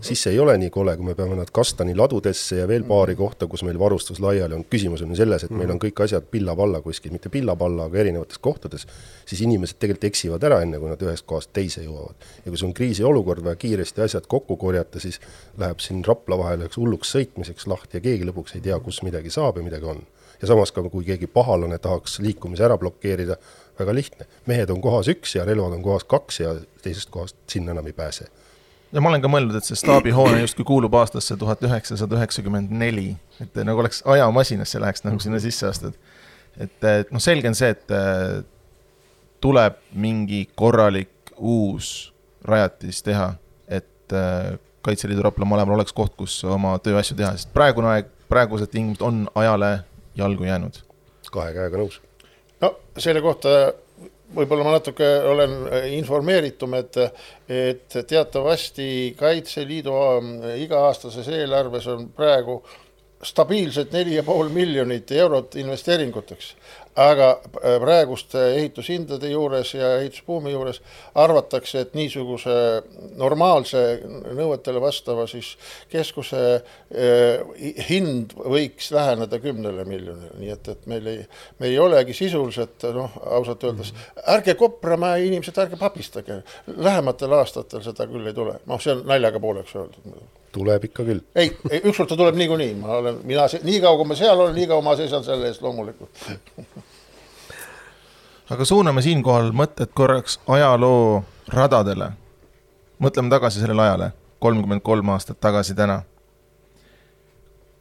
Siis 0.00 0.22
see 0.22 0.32
ei 0.32 0.38
ole 0.40 0.54
nii 0.58 0.70
kole, 0.72 0.94
kui 0.96 1.06
me 1.10 1.14
peame 1.14 1.36
nad 1.36 1.50
kastani 1.52 1.94
ladudesse 1.96 2.56
ja 2.60 2.68
veel 2.68 2.84
paari 2.88 3.14
mhm. 3.14 3.22
kohta, 3.22 3.46
kus 3.46 3.62
meil 3.66 3.78
varustus 3.78 4.20
laiali 4.20 4.54
on. 4.54 4.64
küsimus 4.64 5.02
on 5.04 5.12
ju 5.12 5.18
selles, 5.20 5.44
et 5.44 5.52
meil 5.54 5.70
on 5.70 5.80
kõik 5.82 6.00
asjad 6.04 6.24
pilla-palla 6.30 6.80
kuskil, 6.84 7.12
mitte 7.12 7.28
pilla-palla, 7.32 7.88
aga 7.88 7.98
erinevates 7.98 8.38
kohtades. 8.38 8.86
siis 9.26 9.42
inimesed 9.44 9.78
tegelikult 9.78 10.08
eksivad 10.08 10.44
ära, 10.48 10.62
enne 10.64 10.80
kui 10.80 10.88
nad 10.88 11.02
ühest 11.04 11.26
kohast 11.26 11.52
teise 11.52 11.84
jõuavad. 11.84 12.16
ja 12.44 12.50
kui 12.50 12.58
sul 12.58 12.70
on 12.70 12.74
kriisiolukord, 12.80 13.44
vaja 13.44 13.56
kiiresti 13.56 14.02
asjad 14.06 14.26
kokku 14.26 14.56
korjata, 14.56 15.00
siis 15.00 15.20
läheb 15.58 15.84
siin 15.84 16.04
Rapla 16.06 16.38
vahel 16.38 16.64
üheks 16.64 16.80
hulluks 16.80 17.12
sõitmiseks 17.16 17.68
lahti 17.68 17.98
ja 17.98 18.00
keegi 18.00 18.28
lõpuks 18.28 18.56
ei 18.56 18.64
tea, 18.64 18.80
kus 18.80 19.02
midagi 19.02 19.30
saab 19.30 19.60
ja 19.60 19.62
midagi 19.62 19.84
on. 19.84 20.02
ja 20.40 20.48
samas 20.48 20.72
ka, 20.72 20.82
kui 20.88 21.04
keegi 21.04 21.26
pahalane 21.26 21.78
tahaks 21.78 22.20
liikumise 22.24 22.64
ära 22.64 22.78
blokeerida, 22.78 23.36
väga 23.78 23.94
lihtne, 23.94 24.26
mehed 24.46 24.70
on 24.70 24.80
kohas 24.80 25.08
üks 25.12 25.34
ja 25.36 25.44
relvad 25.44 25.76
on 25.76 25.82
kohas 25.82 26.04
kaks 26.04 26.40
ja 26.40 26.54
teisest 26.82 27.10
kohast 27.10 27.36
sinna 27.50 27.74
enam 27.76 27.86
ei 27.86 27.92
pääse 27.92 28.30
ja 28.92 29.02
ma 29.02 29.10
olen 29.12 29.22
ka 29.24 29.30
mõelnud, 29.30 29.56
et 29.58 29.68
see 29.68 29.78
staabihoone 29.78 30.40
justkui 30.42 30.66
kuulub 30.68 30.94
aastasse 30.98 31.36
tuhat 31.40 31.62
üheksasada 31.66 32.18
üheksakümmend 32.20 32.72
neli, 32.72 33.10
et 33.42 33.58
nagu 33.66 33.82
oleks 33.82 34.02
ajamasinasse 34.08 34.80
läheks 34.82 35.04
nagu 35.06 35.20
sinna 35.22 35.40
sisse 35.42 35.68
astud. 35.68 35.98
et, 36.56 36.78
et 36.84 37.12
noh, 37.12 37.22
selge 37.22 37.50
on 37.50 37.58
see, 37.58 37.70
et 37.76 37.94
äh, 37.94 38.40
tuleb 39.40 39.78
mingi 39.94 40.46
korralik 40.58 41.34
uus 41.38 42.12
rajatis 42.44 43.02
teha, 43.06 43.32
et 43.68 44.14
Kaitseliidu 44.82 45.22
Rapla 45.22 45.44
maleval 45.44 45.76
oleks 45.76 45.92
koht, 45.92 46.14
kus 46.16 46.38
oma 46.48 46.76
tööasju 46.82 47.16
teha, 47.18 47.34
sest 47.36 47.50
praegune 47.54 47.90
aeg, 47.92 48.08
praegused 48.30 48.70
tingimused 48.72 49.02
on 49.04 49.26
ajale 49.38 49.80
jalgu 50.18 50.46
jäänud. 50.48 50.80
kahe 51.32 51.52
käega 51.52 51.76
nõus. 51.76 52.00
no 52.62 52.72
selle 52.96 53.20
kohta 53.20 53.74
võib-olla 54.34 54.66
ma 54.66 54.74
natuke 54.76 55.06
olen 55.30 55.54
informeeritum, 55.96 56.74
et, 56.78 56.98
et 57.48 57.96
teatavasti 58.08 59.14
Kaitseliidu 59.18 59.94
iga-aastases 60.64 61.30
eelarves 61.32 61.88
on 61.92 62.08
praegu 62.16 62.60
stabiilselt 63.24 63.92
neli 63.92 64.14
ja 64.14 64.22
pool 64.22 64.50
miljonit 64.54 65.10
eurot 65.10 65.56
investeeringuteks 65.58 66.52
aga 66.98 67.28
äh, 67.38 67.76
praeguste 67.82 68.40
ehitushindade 68.56 69.30
juures 69.30 69.72
ja 69.76 69.92
ehitusbuumi 70.00 70.52
juures 70.52 70.80
arvatakse, 71.18 71.84
et 71.84 71.94
niisuguse 71.98 72.54
normaalse 73.20 73.82
nõuetele 74.34 74.82
vastava 74.82 75.26
siis 75.30 75.52
keskuse 75.92 76.40
eh, 76.54 77.76
hind 77.88 78.34
võiks 78.38 78.90
läheneda 78.94 79.38
kümnele 79.42 79.84
miljonile, 79.88 80.32
nii 80.40 80.54
et, 80.54 80.72
et 80.74 80.88
meil 80.90 81.06
ei, 81.12 81.22
me 81.58 81.70
ei 81.70 81.78
olegi 81.82 82.16
sisuliselt 82.16 82.88
noh, 82.96 83.14
ausalt 83.38 83.68
öeldes, 83.68 83.94
ärge 84.34 84.56
Kopramäe 84.58 85.28
inimesed, 85.28 85.58
ärge 85.62 85.78
papistage, 85.78 86.42
lähematel 86.76 87.38
aastatel 87.38 87.84
seda 87.86 88.08
küll 88.10 88.26
ei 88.26 88.36
tule, 88.36 88.58
noh, 88.66 88.82
see 88.82 88.96
on 88.96 89.06
naljaga 89.08 89.42
pooleks 89.42 89.78
öeldud 89.78 90.18
tuleb 90.52 90.84
ikka 90.88 91.04
küll. 91.04 91.20
ei, 91.36 91.50
ei, 91.70 91.80
ükskord 91.84 92.08
ta 92.08 92.16
tuleb 92.16 92.38
niikuinii, 92.38 92.74
ma 92.80 92.98
olen, 92.98 93.20
mina, 93.28 93.46
nii 93.62 93.80
kaua 93.84 94.00
kui 94.00 94.08
ma 94.08 94.16
seal 94.18 94.38
olen, 94.38 94.54
nii 94.56 94.68
kaua 94.70 94.84
ma 94.84 94.96
seisan 94.98 95.26
selle 95.26 95.50
eest 95.52 95.62
loomulikult 95.62 96.22
aga 98.50 98.64
suuname 98.64 99.02
siinkohal 99.04 99.50
mõtted 99.52 99.92
korraks 99.94 100.38
ajaloo 100.48 101.22
radadele. 101.52 102.12
mõtleme 102.98 103.30
tagasi 103.30 103.60
sellele 103.60 103.82
ajale, 103.82 104.12
kolmkümmend 104.40 104.82
kolm 104.82 105.08
aastat 105.08 105.40
tagasi 105.40 105.74
täna. 105.74 106.02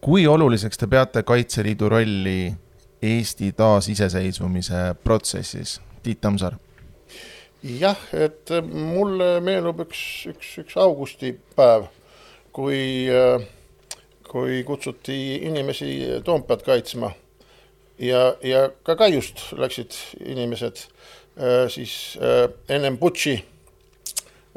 kui 0.02 0.28
oluliseks 0.28 0.78
te 0.78 0.88
peate 0.88 1.24
Kaitseliidu 1.24 1.90
rolli 1.90 2.54
Eesti 3.02 3.52
taasiseseisvumise 3.52 4.96
protsessis, 5.04 5.82
Tiit 6.04 6.22
Tammsaar? 6.22 6.58
jah, 7.64 7.98
et 8.14 8.50
mulle 8.74 9.40
meenub 9.40 9.80
üks, 9.80 10.28
üks, 10.28 10.58
üks 10.58 10.78
augustipäev, 10.78 11.88
kui, 12.52 13.08
kui 14.28 14.64
kutsuti 14.64 15.36
inimesi 15.36 16.22
Toompead 16.24 16.62
kaitsma 16.66 17.12
ja, 18.00 18.36
ja 18.44 18.68
ka 18.84 18.96
Kaiust 18.96 19.42
läksid 19.58 19.96
inimesed 20.26 20.84
äh, 21.38 21.66
siis 21.70 22.18
äh, 22.22 22.50
ennem 22.70 22.98
Butši 22.98 23.36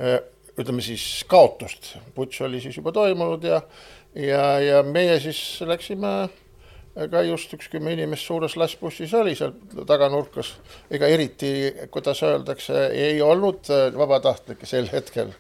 äh, 0.01 0.21
ütleme 0.61 0.83
siis 0.85 1.25
kaotust, 1.29 1.95
Butš 2.15 2.43
oli 2.45 2.61
siis 2.61 2.77
juba 2.77 2.93
toimunud 2.93 3.45
ja, 3.45 3.63
ja, 4.15 4.45
ja 4.61 4.83
meie 4.83 5.21
siis 5.21 5.41
läksime 5.65 6.29
Kaiust 7.11 7.53
üks 7.55 7.71
kümme 7.71 7.95
inimest 7.95 8.27
suures 8.27 8.57
lastbussis 8.59 9.13
oli 9.15 9.37
seal 9.39 9.55
taganurkas, 9.87 10.51
ega 10.91 11.07
eriti, 11.09 11.71
kuidas 11.95 12.21
öeldakse, 12.27 12.89
ei 12.91 13.21
olnud 13.23 13.71
vabatahtlikke 13.97 14.67
sel 14.67 14.91
hetkel. 14.93 15.31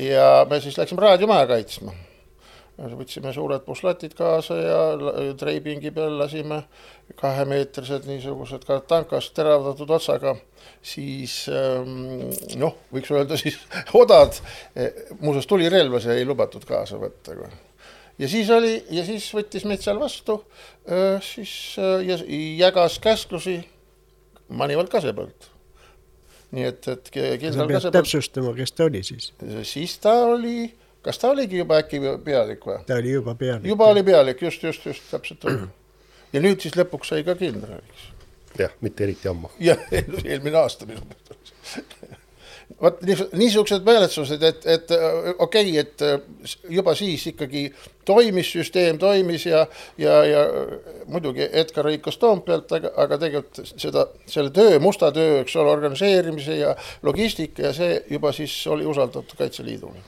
ja 0.00 0.46
me 0.50 0.60
siis 0.64 0.78
läksime 0.78 1.04
raadiomaja 1.04 1.46
kaitsma. 1.46 1.92
Võtsime 2.78 3.32
suured 3.34 3.64
puslatid 3.66 4.14
kaasa 4.14 4.56
ja 4.56 4.80
treipingi 5.36 5.90
peal 5.90 6.14
lasime 6.18 6.62
kahemeetrised 7.16 8.06
niisugused 8.08 8.64
kartankast 8.68 9.32
teravdatud 9.36 9.90
otsaga, 9.96 10.34
siis 10.84 11.40
ähm, 11.52 12.28
noh, 12.60 12.76
võiks 12.94 13.12
öelda 13.14 13.38
siis 13.40 13.56
odad, 14.02 14.36
muuseas 15.20 15.48
tulirelvasid 15.48 16.16
ei 16.16 16.26
lubatud 16.28 16.66
kaasa 16.68 17.00
võtta. 17.00 17.36
ja 18.18 18.28
siis 18.28 18.50
oli 18.50 18.74
ja 18.90 19.04
siis 19.06 19.28
võttis 19.34 19.64
meid 19.64 19.84
seal 19.84 20.00
vastu, 20.00 20.42
äh, 20.90 21.22
siis 21.24 21.76
äh, 21.80 22.02
ja 22.06 22.18
jagas 22.66 22.98
käsklusi 23.02 23.60
Manivald 24.48 24.88
Kasepõld 24.92 25.54
nii 26.56 26.64
et, 26.64 26.86
et 26.88 27.10
kindral 27.12 27.68
Kasepõld. 27.68 27.96
täpsustama, 27.98 28.52
kes 28.56 28.72
ta 28.72 28.88
oli 28.88 29.02
siis? 29.04 29.32
siis 29.68 29.98
ta 30.02 30.14
oli 30.28 30.68
kas 31.02 31.18
ta 31.18 31.30
oligi 31.32 31.60
juba 31.60 31.78
äkki 31.82 32.00
pealik 32.24 32.64
või? 32.66 32.78
ta 32.86 32.98
oli 33.00 33.12
juba 33.12 33.34
pealik. 33.38 33.66
juba 33.68 33.90
oli 33.92 34.02
pealik, 34.04 34.42
just, 34.42 34.62
just, 34.62 34.86
just, 34.86 35.04
täpselt 35.10 35.44
oli. 35.48 35.68
Ja 36.32 36.44
nüüd 36.44 36.62
siis 36.64 36.76
lõpuks 36.78 37.14
sai 37.14 37.24
ka 37.26 37.36
kindraliks. 37.38 38.08
jah, 38.58 38.72
mitte 38.80 39.04
eriti 39.08 39.30
ammu. 39.30 39.52
jah, 39.62 39.82
eelmine 40.24 40.62
aasta 40.62 40.88
minu 40.88 41.04
meelest 41.04 42.16
vot 42.80 43.00
niisugused 43.32 43.84
mälestused, 43.86 44.42
et, 44.42 44.66
et 44.66 44.92
okei 45.38 45.70
okay,, 45.72 45.78
et 45.78 46.68
juba 46.70 46.94
siis 46.98 47.24
ikkagi 47.32 47.64
toimis 48.06 48.52
süsteem, 48.52 48.98
toimis 49.00 49.46
ja, 49.46 49.64
ja, 49.98 50.18
ja 50.28 50.44
muidugi 51.10 51.48
Edgar 51.48 51.88
lõikas 51.88 52.20
Toompealt, 52.20 52.72
aga, 52.78 52.92
aga 53.04 53.18
tegelikult 53.24 53.72
seda, 53.72 54.06
selle 54.28 54.52
töö, 54.54 54.78
musta 54.84 55.10
töö, 55.14 55.40
eks 55.42 55.56
ole, 55.56 55.72
organiseerimise 55.72 56.60
ja 56.60 56.76
logistika 57.02 57.68
ja 57.70 57.74
see 57.76 57.98
juba 58.10 58.32
siis 58.36 58.54
oli 58.70 58.86
usaldatud 58.86 59.36
Kaitseliidule 59.38 60.06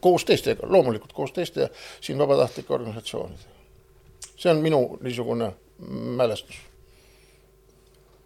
koos 0.00 0.24
teistega, 0.24 0.64
loomulikult 0.68 1.12
koos 1.12 1.34
teiste 1.36 1.68
siin 2.00 2.18
vabatahtlike 2.18 2.72
organisatsioonidega. 2.72 3.53
See 4.44 4.52
on 4.52 4.62
minu 4.64 4.98
niisugune 5.00 5.50
mälestus. 6.20 6.60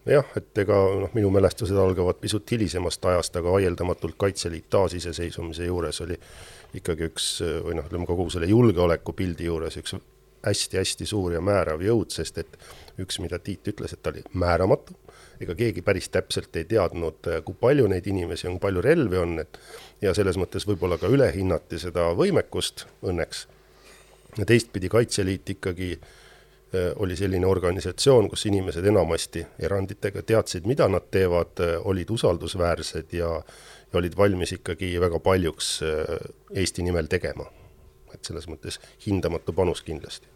jah, 0.08 0.28
et 0.37 0.58
ega 0.58 0.76
noh, 1.02 1.10
minu 1.14 1.30
mälestused 1.30 1.76
algavad 1.76 2.18
pisut 2.20 2.50
hilisemast 2.50 3.04
ajast, 3.04 3.37
aga 3.37 3.52
vaieldamatult 3.52 4.16
Kaitseliit 4.18 4.70
taasiseseisvumise 4.72 5.68
juures 5.68 6.00
oli 6.00 6.16
ikkagi 6.75 7.10
üks 7.10 7.26
või 7.64 7.76
noh, 7.78 7.87
ütleme 7.87 8.08
kogu 8.08 8.30
selle 8.32 8.48
julgeolekupildi 8.50 9.50
juures 9.50 9.76
üks 9.80 9.94
hästi-hästi 10.46 11.06
suur 11.06 11.34
ja 11.34 11.42
määrav 11.44 11.82
jõud, 11.82 12.10
sest 12.14 12.38
et 12.42 12.58
üks, 13.02 13.18
mida 13.22 13.38
Tiit 13.42 13.68
ütles, 13.68 13.92
et 13.92 14.02
ta 14.02 14.12
oli 14.14 14.22
määramatu, 14.38 14.96
ega 15.42 15.54
keegi 15.58 15.82
päris 15.87 16.08
täpselt 16.14 16.56
ei 16.56 16.64
teadnud, 16.68 17.28
kui 17.44 17.58
palju 17.60 17.87
neid 17.90 18.06
inimesi 18.10 18.48
on, 18.50 18.58
palju 18.62 18.82
relvi 18.84 19.20
on, 19.20 19.37
et 19.42 19.60
ja 20.02 20.14
selles 20.16 20.38
mõttes 20.40 20.66
võib-olla 20.68 20.98
ka 20.98 21.10
ülehinnati 21.10 21.80
seda 21.82 22.10
võimekust 22.18 22.87
õnneks. 23.02 23.46
Ja 24.37 24.47
teistpidi 24.47 24.88
Kaitseliit 24.88 25.50
ikkagi 25.50 26.00
äh, 26.00 26.80
oli 26.97 27.16
selline 27.16 27.47
organisatsioon, 27.47 28.28
kus 28.28 28.47
inimesed 28.47 28.85
enamasti 28.85 29.47
eranditega 29.58 30.23
teadsid, 30.23 30.66
mida 30.66 30.88
nad 30.88 31.11
teevad, 31.11 31.61
äh, 31.61 31.76
olid 31.85 32.11
usaldusväärsed 32.11 33.12
ja, 33.12 33.42
ja 33.92 33.99
olid 33.99 34.16
valmis 34.16 34.52
ikkagi 34.52 35.00
väga 35.00 35.20
paljuks 35.20 35.80
äh, 35.82 36.16
Eesti 36.54 36.82
nimel 36.82 37.06
tegema. 37.06 37.47
et 38.14 38.25
selles 38.25 38.47
mõttes 38.49 38.78
hindamatu 39.04 39.52
panus 39.52 39.82
kindlasti. 39.85 40.26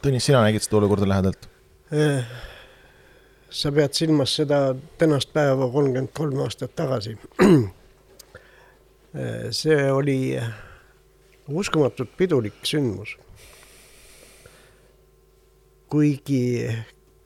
Tõnis, 0.00 0.24
sina 0.24 0.40
nägid 0.40 0.64
seda 0.64 0.80
olukorda 0.80 1.08
lähedalt? 1.08 1.48
sa 3.54 3.70
pead 3.72 3.92
silmas 3.94 4.32
seda 4.40 4.74
tänast 4.98 5.30
päeva 5.32 5.68
kolmkümmend 5.70 6.10
kolm 6.16 6.40
aastat 6.42 6.72
tagasi 6.74 7.12
see 9.60 9.92
oli 9.92 10.18
uskumatult 11.48 12.16
pidulik 12.16 12.64
sündmus. 12.64 13.16
kuigi 15.94 16.66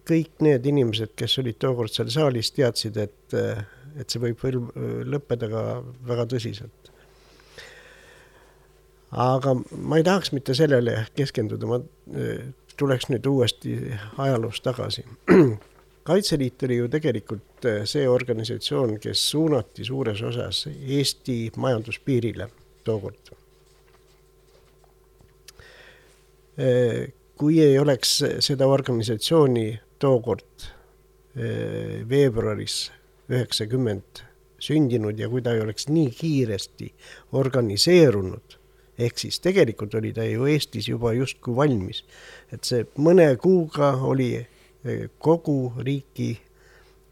kõik 0.08 0.42
need 0.44 0.66
inimesed, 0.66 1.14
kes 1.16 1.38
olid 1.40 1.56
tookord 1.62 1.92
seal 1.92 2.10
saalis, 2.12 2.50
teadsid, 2.52 2.98
et, 3.00 3.36
et 3.96 4.10
see 4.10 4.20
võib 4.20 4.42
lõppeda 5.08 5.48
ka 5.48 5.62
väga 6.10 6.26
tõsiselt. 6.34 6.92
aga 9.10 9.54
ma 9.72 9.96
ei 9.96 10.04
tahaks 10.04 10.34
mitte 10.36 10.54
sellele 10.54 11.06
keskenduda, 11.16 11.66
ma 11.70 11.80
tuleks 12.76 13.08
nüüd 13.08 13.26
uuesti 13.26 13.78
ajaloos 14.20 14.60
tagasi 14.60 15.06
kaitseliit 16.08 16.62
oli 16.62 16.76
ju 16.76 16.88
tegelikult 16.88 17.66
äh, 17.68 17.82
see 17.84 18.08
organisatsioon, 18.08 18.96
kes 19.02 19.30
suunati 19.30 19.84
suures 19.84 20.22
osas 20.24 20.62
Eesti 20.68 21.50
majanduspiirile 21.56 22.48
tookord. 22.84 23.32
Äh, 23.32 23.36
kui 27.38 27.60
ei 27.62 27.78
oleks 27.78 28.16
seda 28.42 28.66
organisatsiooni 28.66 29.66
tookord 30.02 30.64
äh, 30.64 32.02
veebruaris 32.08 32.88
üheksakümmend 33.30 34.24
sündinud 34.58 35.18
ja 35.18 35.28
kui 35.30 35.42
ta 35.44 35.54
ei 35.54 35.62
oleks 35.62 35.86
nii 35.86 36.10
kiiresti 36.10 36.88
organiseerunud, 37.38 38.56
ehk 38.98 39.20
siis 39.22 39.38
tegelikult 39.44 39.94
oli 39.94 40.10
ta 40.16 40.26
ju 40.26 40.48
Eestis 40.50 40.88
juba 40.88 41.12
justkui 41.14 41.54
valmis, 41.54 42.02
et 42.52 42.66
see 42.66 42.86
mõne 42.98 43.30
kuuga 43.38 43.92
oli 44.02 44.32
kogu 45.18 45.72
riiki 45.78 46.32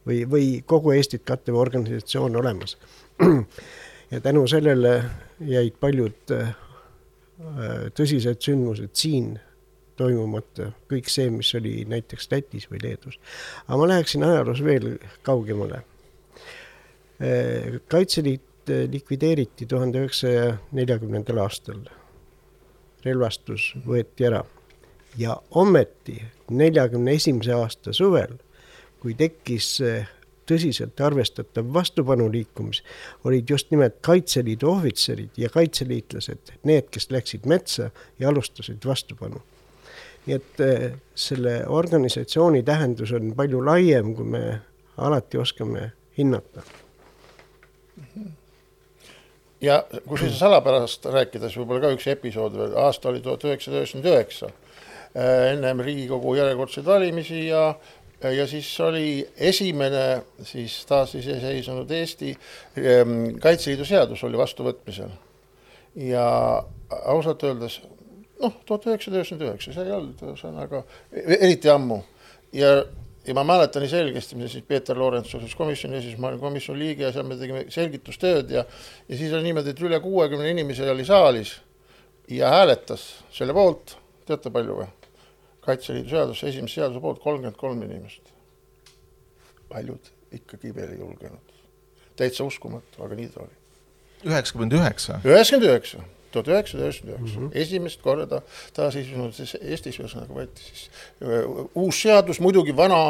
või, 0.07 0.23
või 0.31 0.47
kogu 0.67 0.95
Eestit 0.97 1.25
kattev 1.27 1.59
organisatsioon 1.61 2.37
olemas. 2.37 2.77
ja 4.13 4.21
tänu 4.21 4.47
sellele 4.51 5.03
jäid 5.41 5.79
paljud 5.81 6.35
tõsised 7.97 8.41
sündmused 8.41 8.95
siin 8.97 9.35
toimumata, 9.97 10.71
kõik 10.91 11.09
see, 11.13 11.29
mis 11.33 11.53
oli 11.57 11.85
näiteks 11.89 12.29
Lätis 12.31 12.69
või 12.71 12.81
Leedus. 12.83 13.19
aga 13.67 13.79
ma 13.81 13.89
läheksin 13.89 14.25
ajaloos 14.25 14.63
veel 14.65 14.99
kaugemale. 15.27 15.83
Äh, 17.21 17.81
Kaitseliit 17.89 18.43
likvideeriti 18.91 19.67
tuhande 19.67 20.03
üheksasaja 20.03 20.57
neljakümnendal 20.73 21.39
aastal. 21.39 21.87
relvastus 23.07 23.77
võeti 23.87 24.25
ära 24.27 24.41
ja 25.19 25.37
ometi 25.51 26.17
neljakümne 26.51 27.13
esimese 27.15 27.53
aasta 27.55 27.93
suvel, 27.93 28.33
kui 29.01 29.15
tekkis 29.15 29.81
tõsiselt 30.49 31.01
arvestatav 31.01 31.69
vastupanuliikumis, 31.75 32.83
olid 33.25 33.51
just 33.51 33.71
nimelt 33.71 33.99
Kaitseliidu 34.01 34.71
ohvitserid 34.71 35.37
ja 35.37 35.51
kaitseliitlased 35.51 36.55
need, 36.65 36.89
kes 36.91 37.11
läksid 37.11 37.47
metsa 37.47 37.91
ja 38.19 38.29
alustasid 38.29 38.87
vastupanu. 38.87 39.43
nii 40.27 40.35
et 40.35 40.61
eh, 40.61 40.93
selle 41.15 41.61
organisatsiooni 41.71 42.63
tähendus 42.67 43.13
on 43.15 43.31
palju 43.37 43.61
laiem, 43.65 44.15
kui 44.15 44.25
me 44.27 44.43
alati 44.97 45.39
oskame 45.39 45.93
hinnata 46.19 46.65
ja 49.61 49.85
kui 50.09 50.19
siis 50.19 50.39
salapärast 50.39 51.07
rääkida, 51.13 51.49
siis 51.49 51.61
võib-olla 51.61 51.87
ka 51.87 51.97
üks 51.97 52.07
episood 52.13 52.57
veel, 52.59 52.77
aasta 52.81 53.11
oli 53.11 53.23
tuhat 53.25 53.45
üheksasada 53.47 53.81
üheksakümmend 53.81 54.13
üheksa. 54.13 54.51
Äh, 55.17 55.53
ennem 55.55 55.81
Riigikogu 55.81 56.35
järjekordseid 56.37 56.87
valimisi 56.87 57.47
ja, 57.47 57.71
ja 58.23 58.47
siis 58.47 58.69
oli 58.81 59.29
esimene 59.37 60.23
siis 60.43 60.79
taasiseseisvunud 60.89 61.91
Eesti 61.91 62.33
ähm, 62.79 63.37
Kaitseliidu 63.43 63.85
seadus 63.85 64.25
oli 64.25 64.39
vastuvõtmisel. 64.39 65.11
ja 65.97 66.27
ausalt 67.05 67.43
öeldes 67.45 67.81
noh, 68.43 68.53
tuhat 68.67 68.87
üheksasada 68.87 69.21
üheksakümmend 69.21 69.51
üheksa, 69.51 69.73
see 69.73 69.85
ei 69.85 69.97
olnud 69.97 70.23
ühesõnaga 70.25 70.83
eriti 71.41 71.71
ammu 71.73 72.03
ja 72.57 72.79
ja 73.27 73.35
ma 73.35 73.43
mäletan 73.43 73.83
nii 73.83 73.91
selgesti, 73.91 74.37
mida 74.39 74.49
siis 74.49 74.65
Peeter 74.69 74.99
Lorents 74.99 75.33
siis 75.33 75.55
komisjoni 75.59 75.99
esimees, 75.99 76.19
ma 76.23 76.29
olin 76.31 76.41
komisjoni 76.41 76.79
liige 76.79 77.09
ja 77.09 77.13
seal 77.13 77.27
me 77.27 77.39
tegime 77.41 77.65
selgitustööd 77.75 78.53
ja 78.55 78.65
ja 79.09 79.19
siis 79.19 79.33
oli 79.35 79.49
niimoodi, 79.49 79.75
et 79.75 79.83
üle 79.83 80.01
kuuekümne 80.01 80.51
inimese 80.51 80.91
oli 80.91 81.05
saalis 81.05 81.57
ja 82.31 82.51
hääletas 82.55 83.09
selle 83.35 83.55
poolt, 83.57 83.97
teate 84.27 84.53
palju 84.55 84.81
või? 84.81 84.89
Kaitseliidu 85.67 86.09
seaduse, 86.13 86.49
esimese 86.49 86.81
seaduse 86.81 87.03
poolt 87.03 87.23
kolmkümmend 87.23 87.61
kolm 87.61 87.83
inimest. 87.87 88.33
paljud 89.69 90.13
ikkagi 90.33 90.75
veel 90.75 90.93
ei 90.95 90.99
julgenud. 90.99 91.55
täitsa 92.17 92.45
uskumatu, 92.45 93.03
aga 93.05 93.15
nii 93.15 93.31
ta 93.35 93.41
oli. 93.45 93.57
üheksakümmend 94.25 94.79
üheksa? 94.79 95.21
üheksakümmend 95.25 95.71
üheksa 95.71 96.05
tuhat 96.33 96.49
üheksasada 96.49 96.85
üheksakümmend 96.85 97.19
üheksa, 97.19 97.41
mhm. 97.41 97.51
esimest 97.55 98.03
korda 98.03 98.43
taasiseseisvunud 98.77 99.35
siis 99.37 99.57
Eestis 99.61 99.99
ühesõnaga 100.01 100.37
võeti 100.37 100.69
siis 100.69 100.87
uus 101.75 102.01
seadus, 102.03 102.41
muidugi 102.45 102.77
vana, 102.77 103.01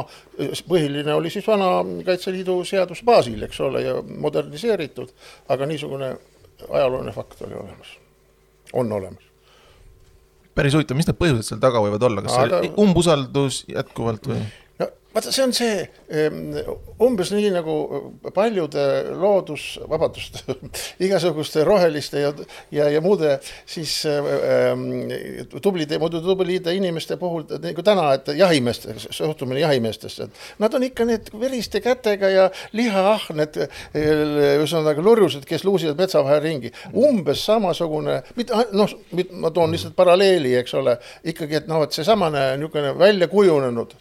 põhiline 0.68 1.14
oli 1.16 1.32
siis 1.34 1.46
vana 1.48 1.70
Kaitseliidu 2.06 2.58
seadus 2.68 3.02
baasil, 3.06 3.42
eks 3.48 3.60
ole, 3.66 3.82
ja 3.86 4.00
moderniseeritud, 4.26 5.14
aga 5.52 5.70
niisugune 5.70 6.16
ajalooline 6.68 7.14
fakt 7.16 7.42
oli 7.46 7.58
olemas, 7.58 7.96
on 8.72 8.92
olemas 8.92 9.25
päris 10.56 10.76
huvitav, 10.76 10.98
mis 10.98 11.08
need 11.08 11.18
põhjused 11.20 11.50
seal 11.50 11.62
taga 11.62 11.82
võivad 11.84 12.06
olla, 12.08 12.24
kas 12.24 12.38
aga... 12.40 12.62
umbusaldus 12.82 13.64
jätkuvalt 13.70 14.30
või? 14.30 14.40
Vaata, 15.16 15.32
see 15.32 15.44
on 15.44 15.52
see 15.56 15.76
umbes 17.02 17.30
nii 17.32 17.50
nagu 17.54 17.74
paljude 18.36 18.84
loodus, 19.16 19.64
vabandust 19.88 20.42
igasuguste 21.06 21.64
roheliste 21.64 22.20
ja, 22.20 22.32
ja, 22.74 22.88
ja 22.92 23.00
muude 23.04 23.38
siis 23.68 23.94
ähm, 24.10 24.84
tublide, 25.62 25.98
muidu 26.02 26.20
tublide 26.24 26.74
inimeste 26.76 27.16
puhul 27.20 27.46
nagu 27.48 27.84
täna, 27.86 28.10
et 28.18 28.28
jahimeeste, 28.36 28.96
suhtumine 29.08 29.62
jahimeestesse, 29.64 30.28
et 30.28 30.60
nad 30.62 30.76
on 30.76 30.84
ikka 30.84 31.08
need 31.08 31.32
veriste 31.40 31.80
kätega 31.84 32.30
ja 32.32 32.46
lihaahned, 32.76 33.56
ühesõnaga 33.96 35.04
lurjused, 35.04 35.46
kes 35.48 35.64
luusivad 35.64 36.00
metsa 36.00 36.22
vahel 36.24 36.42
ringi. 36.44 36.72
umbes 36.92 37.44
samasugune, 37.46 38.20
mitte 38.36 38.66
noh, 38.76 38.92
ma 39.40 39.50
toon 39.54 39.72
lihtsalt 39.72 39.96
paralleeli, 39.96 40.54
eks 40.60 40.76
ole, 40.76 40.96
ikkagi, 41.24 41.62
et 41.62 41.70
noh, 41.70 41.86
et 41.86 41.96
seesamane 41.96 42.44
niisugune 42.60 42.92
välja 42.98 43.28
kujunenud 43.30 43.94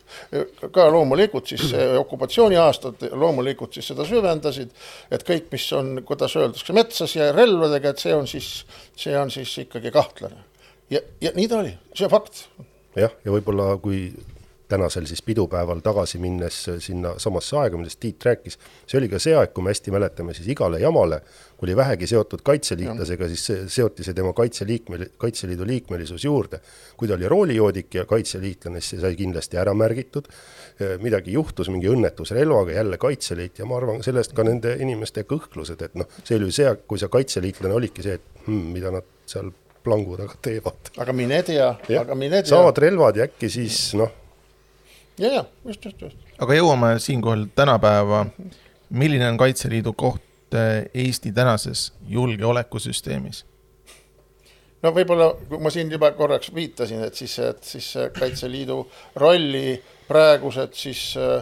ka 0.73 0.87
loomulikult 0.91 1.04
loomulikult 1.05 1.53
siis 1.53 1.71
okupatsiooniaastad 1.99 3.07
loomulikult 3.13 3.77
siis 3.77 3.91
seda 3.93 4.05
süvendasid, 4.09 4.71
et 5.13 5.25
kõik, 5.27 5.51
mis 5.53 5.65
on, 5.77 5.99
kuidas 6.07 6.35
öeldakse, 6.39 6.73
metsas 6.75 7.15
ja 7.15 7.29
relvadega, 7.35 7.93
et 7.93 8.01
see 8.01 8.15
on 8.15 8.27
siis, 8.29 8.65
see 8.97 9.13
on 9.17 9.31
siis 9.31 9.53
ikkagi 9.65 9.93
kahtlane. 9.93 10.41
ja, 10.89 11.01
ja 11.21 11.31
nii 11.37 11.47
ta 11.51 11.61
oli, 11.61 11.75
see 11.93 12.09
on 12.09 12.15
fakt. 12.17 12.47
jah, 12.97 13.13
ja 13.25 13.37
võib-olla 13.37 13.75
kui 13.83 14.09
tänasel 14.67 15.05
siis 15.05 15.21
pidupäeval 15.21 15.79
tagasi 15.79 16.17
minnes 16.17 16.57
sinna 16.79 17.13
samasse 17.17 17.57
aega, 17.57 17.77
millest 17.77 17.99
Tiit 17.99 18.25
rääkis, 18.25 18.57
see 18.87 18.97
oli 18.99 19.09
ka 19.09 19.19
see 19.21 19.35
aeg, 19.37 19.53
kui 19.53 19.63
me 19.63 19.73
hästi 19.73 19.93
mäletame, 19.93 20.33
siis 20.33 20.47
igale 20.49 20.79
jamale, 20.81 21.21
kui 21.57 21.67
oli 21.69 21.75
vähegi 21.77 22.07
seotud 22.09 22.41
kaitseliitlasega, 22.45 23.27
siis 23.31 23.73
seoti 23.73 24.03
see 24.03 24.17
tema 24.17 24.33
kaitseliikme, 24.33 24.99
Kaitseliidu 25.17 25.65
liikmelisus 25.67 26.25
juurde. 26.25 26.59
kui 26.97 27.07
ta 27.07 27.13
oli 27.13 27.27
roolijoodik 27.29 27.93
ja 27.95 28.05
kaitseliitlane, 28.05 28.81
siis 28.81 28.95
see 28.95 29.01
sai 29.03 29.15
kindlasti 29.15 29.57
ära 29.57 29.73
märgitud, 29.73 30.27
midagi 31.01 31.35
juhtus, 31.35 31.69
mingi 31.69 31.89
õnnetus 31.91 32.31
relvaga, 32.35 32.71
jälle 32.71 32.97
Kaitseliit 32.97 33.59
ja 33.59 33.65
ma 33.65 33.77
arvan 33.77 34.03
sellest 34.03 34.33
ka 34.33 34.43
nende 34.43 34.75
inimeste 34.79 35.23
kõhklused, 35.29 35.81
et 35.85 35.95
noh, 35.95 36.09
see 36.23 36.39
oli 36.39 36.51
see, 36.51 36.73
kui 36.87 36.99
sa 36.99 37.09
kaitseliitlane 37.11 37.75
olidki 37.75 38.03
see, 38.03 38.17
et 38.19 38.45
hmm, 38.47 38.73
mida 38.75 38.91
nad 38.95 39.07
seal 39.29 39.51
plangu 39.85 40.17
taga 40.17 40.37
teevad. 40.41 40.93
aga 40.97 41.13
mine 41.13 41.41
tea, 41.45 41.71
aga 41.99 42.15
mine 42.15 42.41
tea. 42.41 42.49
saavad 42.49 42.77
relvad 42.81 43.21
ja 43.21 43.29
äkki 43.29 43.49
siis 43.53 43.91
noh 43.99 44.24
ja, 45.19 45.33
ja 45.33 45.45
just, 45.65 45.85
just, 45.85 46.01
just. 46.01 46.17
aga 46.39 46.53
jõuame 46.53 46.99
siinkohal 46.99 47.47
tänapäeva. 47.55 48.25
milline 48.89 49.27
on 49.29 49.37
Kaitseliidu 49.37 49.93
koht 49.93 50.53
eh, 50.53 50.85
Eesti 50.93 51.31
tänases 51.31 51.93
julgeolekusüsteemis? 52.07 53.45
no 54.83 54.91
võib-olla, 54.93 55.31
kui 55.49 55.61
ma 55.61 55.71
siin 55.73 55.91
juba 55.91 56.11
korraks 56.11 56.53
viitasin, 56.53 57.03
et 57.03 57.15
siis, 57.15 57.39
et 57.39 57.63
siis 57.63 57.93
Kaitseliidu 58.19 58.83
rolli 59.15 59.81
praegused 60.07 60.75
siis 60.77 61.15
äh, 61.17 61.41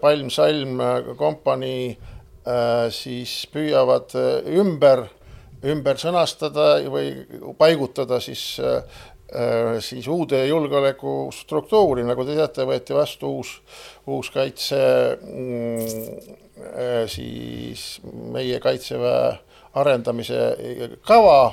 Palm, 0.00 0.30
Salm, 0.30 0.80
kompanii 1.16 1.90
äh, 1.92 2.88
siis 2.94 3.42
püüavad 3.52 4.14
ümber, 4.60 5.06
ümber 5.64 6.00
sõnastada 6.00 6.78
või 6.88 7.12
paigutada 7.58 8.20
siis 8.24 8.58
Äh, 8.62 8.82
siis 9.84 10.06
uude 10.08 10.40
julgeolekustruktuuri, 10.46 12.04
nagu 12.08 12.24
te 12.24 12.36
teate, 12.38 12.64
võeti 12.68 12.96
vastu 12.96 13.28
uus, 13.38 13.50
uus 14.08 14.30
kaitse 14.32 14.78
mm, 15.20 16.30
äh, 16.72 17.02
siis 17.12 17.98
meie 18.32 18.60
kaitseväe 18.64 19.34
arendamise 19.78 20.40
kava, 21.04 21.52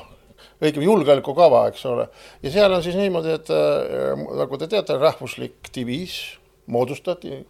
õigemini 0.63 0.87
julgeolekukava, 0.87 1.65
eks 1.73 1.83
ole. 1.91 2.07
ja 2.45 2.53
seal 2.55 2.77
on 2.77 2.85
siis 2.85 2.95
niimoodi, 2.95 3.35
et 3.35 3.51
äh, 3.51 4.23
nagu 4.39 4.61
te 4.61 4.71
teate, 4.71 4.95
rahvuslik 5.01 5.67
diviis 5.75 6.39
moodustati, 6.71 7.43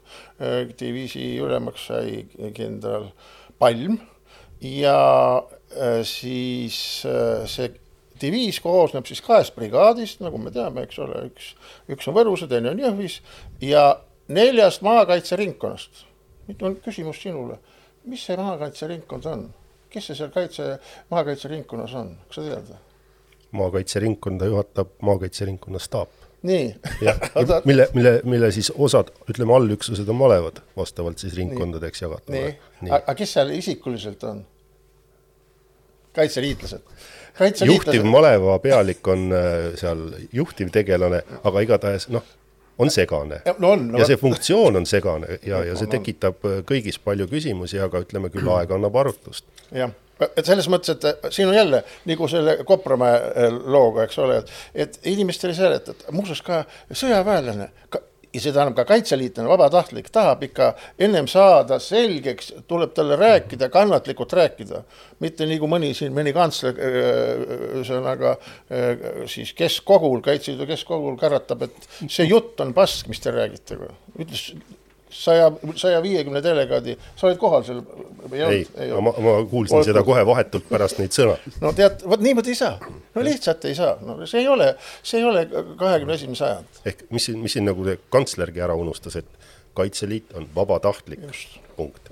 diviisi 0.75 1.37
ülemaks 1.39 1.85
sai 1.87 2.25
kindral 2.51 3.05
Palm 3.61 3.95
ja 4.59 4.97
siis 6.03 7.05
see 7.05 7.69
diviis 8.21 8.59
koosneb 8.63 9.07
siis 9.09 9.21
kahest 9.25 9.55
brigaadist, 9.55 10.21
nagu 10.23 10.39
me 10.41 10.51
teame, 10.55 10.85
eks 10.87 10.99
ole, 11.03 11.25
üks, 11.29 11.51
üks 11.91 12.09
on 12.09 12.17
Võrus 12.17 12.45
ja 12.45 12.49
teine 12.51 12.71
on 12.71 12.81
Jõhvis 12.81 13.19
ja 13.63 13.85
neljast 14.27 14.83
maakaitseringkonnast. 14.85 16.05
nüüd 16.47 16.61
on 16.65 16.75
küsimus 16.81 17.21
sinule, 17.21 17.59
mis 18.05 18.25
see 18.25 18.37
maakaitseringkond 18.37 19.25
on, 19.31 19.47
kes 19.89 20.11
see 20.11 20.19
seal 20.19 20.33
kaitse, 20.33 20.75
maakaitseringkonnas 21.13 21.95
on, 21.97 22.13
kas 22.29 22.41
sa 22.41 22.49
tead? 22.49 22.75
maakaitseringkonda 23.55 24.45
juhatab 24.45 24.87
maakaitseringkonna 25.01 25.79
staap. 25.79 26.09
nii. 26.43 26.75
jah, 27.01 27.19
mille, 27.69 27.87
mille, 27.93 28.21
mille 28.23 28.51
siis 28.51 28.71
osad, 28.77 29.11
ütleme 29.29 29.55
allüksused 29.55 30.09
on 30.09 30.15
malevad, 30.15 30.61
vastavalt 30.77 31.17
siis 31.17 31.35
ringkondadeks 31.35 32.01
jagatavad. 32.01 32.39
nii, 32.39 32.57
nii., 32.81 32.91
aga 32.91 33.15
kes 33.15 33.33
seal 33.37 33.53
isikuliselt 33.55 34.23
on? 34.23 34.45
Kaitseliitlased. 36.15 36.81
Juhtiv 37.65 38.05
maleva 38.07 38.59
pealik 38.63 39.07
on 39.11 39.27
äh, 39.35 39.73
seal 39.79 40.05
juhtivtegelane, 40.33 41.19
aga 41.43 41.63
igatahes 41.65 42.07
noh, 42.13 42.23
on 42.79 42.91
segane. 42.91 43.41
No 43.59 43.73
on, 43.75 43.89
no, 43.91 43.99
ja 43.99 44.07
see 44.07 44.19
funktsioon 44.19 44.79
on 44.79 44.87
segane 44.87 45.39
ja, 45.43 45.59
ja 45.67 45.75
see 45.79 45.91
tekitab 45.91 46.47
äh, 46.47 46.61
kõigis 46.67 46.99
palju 47.03 47.27
küsimusi, 47.31 47.79
aga 47.83 48.05
ütleme 48.05 48.31
küll, 48.31 48.47
aeg 48.55 48.71
annab 48.75 48.95
arutust. 49.03 49.47
jah, 49.75 49.91
et 50.31 50.45
selles 50.47 50.69
mõttes, 50.71 50.95
et 50.95 51.07
äh, 51.11 51.29
siin 51.35 51.51
on 51.51 51.59
jälle 51.59 51.83
nagu 52.07 52.31
selle 52.31 52.57
Kopramäe 52.67 53.51
looga, 53.65 54.07
eks 54.07 54.19
ole, 54.23 54.41
et 54.73 54.99
inimestele 55.11 55.55
seletada, 55.57 56.15
muuseas 56.15 56.43
ka 56.45 56.63
sõjaväelane 56.91 57.71
ka 57.91 58.03
ja 58.35 58.43
see 58.43 58.53
tähendab 58.53 58.75
ka 58.77 58.85
kaitseliitlane, 58.89 59.49
vabatahtlik 59.49 60.09
tahab 60.13 60.43
ikka 60.45 60.71
ennem 61.01 61.27
saada 61.31 61.79
selgeks, 61.83 62.51
tuleb 62.69 62.93
talle 62.97 63.17
rääkida, 63.19 63.69
kannatlikult 63.73 64.33
rääkida. 64.35 64.83
mitte 65.23 65.47
nagu 65.47 65.67
mõni 65.71 65.93
siin, 65.95 66.13
mõni 66.13 66.33
kantsler 66.35 66.75
ühesõnaga 66.75 68.35
siis 69.31 69.53
keskkogul, 69.55 70.19
Kaitseliidu 70.25 70.67
keskkogul 70.67 71.15
käratab, 71.19 71.67
et 71.69 71.89
see 72.07 72.27
jutt 72.27 72.59
on 72.59 72.73
pask, 72.75 73.07
mis 73.07 73.23
te 73.23 73.31
räägite. 73.31 73.79
ütles 74.19 74.49
saja, 75.09 75.51
saja 75.75 76.01
viiekümne 76.03 76.43
delegaadi, 76.43 76.97
sa 77.15 77.27
olid 77.29 77.39
kohal 77.39 77.63
seal? 77.63 77.81
ei, 78.33 78.65
ei, 78.77 78.91
ma, 78.91 79.13
ma 79.13 79.35
kuulsin 79.49 79.79
Oled 79.79 79.89
seda 79.89 80.03
kohe 80.03 80.25
vahetult 80.27 80.67
pärast 80.69 80.99
neid 80.99 81.15
sõnu. 81.15 81.37
no 81.63 81.71
tead, 81.77 82.03
vot 82.09 82.23
niimoodi 82.23 82.55
ei 82.55 82.59
saa, 82.59 82.75
no 83.15 83.23
lihtsalt 83.23 83.65
ei 83.65 83.75
saa, 83.75 83.95
no 84.05 84.17
see 84.27 84.43
ei 84.43 84.47
ole, 84.51 84.71
see 85.03 85.21
ei 85.21 85.27
ole 85.27 85.45
kahekümne 85.79 86.17
esimene 86.17 86.39
sajand. 86.39 86.81
ehk 86.85 87.05
mis 87.15 87.29
siin, 87.29 87.39
mis 87.43 87.55
siin 87.57 87.67
nagu 87.67 87.85
kantslergi 88.13 88.63
ära 88.63 88.75
unustas, 88.77 89.19
et 89.21 89.51
Kaitseliit 89.75 90.29
on 90.39 90.45
vabatahtlik, 90.55 91.25
punkt. 91.75 92.07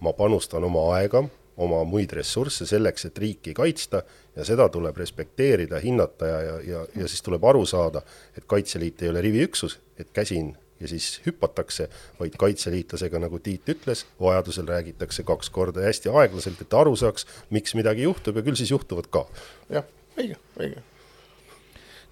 ma 0.00 0.12
panustan 0.14 0.62
oma 0.64 0.84
aega, 0.94 1.24
oma 1.58 1.80
muid 1.84 2.12
ressursse 2.14 2.66
selleks, 2.66 3.08
et 3.08 3.18
riiki 3.18 3.54
kaitsta 3.54 4.04
ja 4.36 4.46
seda 4.46 4.68
tuleb 4.72 4.96
respekteerida, 5.02 5.80
hinnata 5.82 6.30
ja, 6.30 6.40
ja, 6.42 6.58
ja, 6.66 6.84
ja 7.02 7.08
siis 7.10 7.22
tuleb 7.26 7.44
aru 7.44 7.64
saada, 7.66 8.04
et 8.38 8.46
Kaitseliit 8.46 9.02
ei 9.02 9.10
ole 9.10 9.20
riviüksus, 9.26 9.80
et 9.98 10.14
käsin 10.14 10.54
ja 10.82 10.88
siis 10.90 11.20
hüpatakse, 11.26 11.88
vaid 12.18 12.34
kaitseliitlasega, 12.38 13.20
nagu 13.22 13.38
Tiit 13.38 13.68
ütles, 13.70 14.04
vajadusel 14.20 14.66
räägitakse 14.66 15.22
kaks 15.26 15.50
korda 15.54 15.84
ja 15.84 15.92
hästi 15.92 16.10
aeglaselt, 16.10 16.62
et 16.62 16.74
aru 16.74 16.94
saaks, 16.98 17.26
miks 17.54 17.76
midagi 17.78 18.06
juhtub 18.06 18.38
ja 18.38 18.46
küll 18.46 18.58
siis 18.58 18.72
juhtuvad 18.74 19.06
ka. 19.14 19.26
jah, 19.70 19.86
õige, 20.18 20.38
õige. 20.60 20.82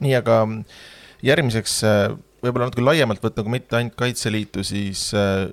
nii, 0.01 0.15
aga 0.19 0.43
järgmiseks 1.27 1.81
äh, 1.87 1.99
võib-olla 2.45 2.69
natuke 2.69 2.85
laiemalt 2.85 3.23
võtta, 3.25 3.45
kui 3.45 3.57
mitte 3.57 3.79
ainult 3.79 3.97
Kaitseliitu, 4.01 4.65
siis 4.67 5.09
äh, 5.17 5.47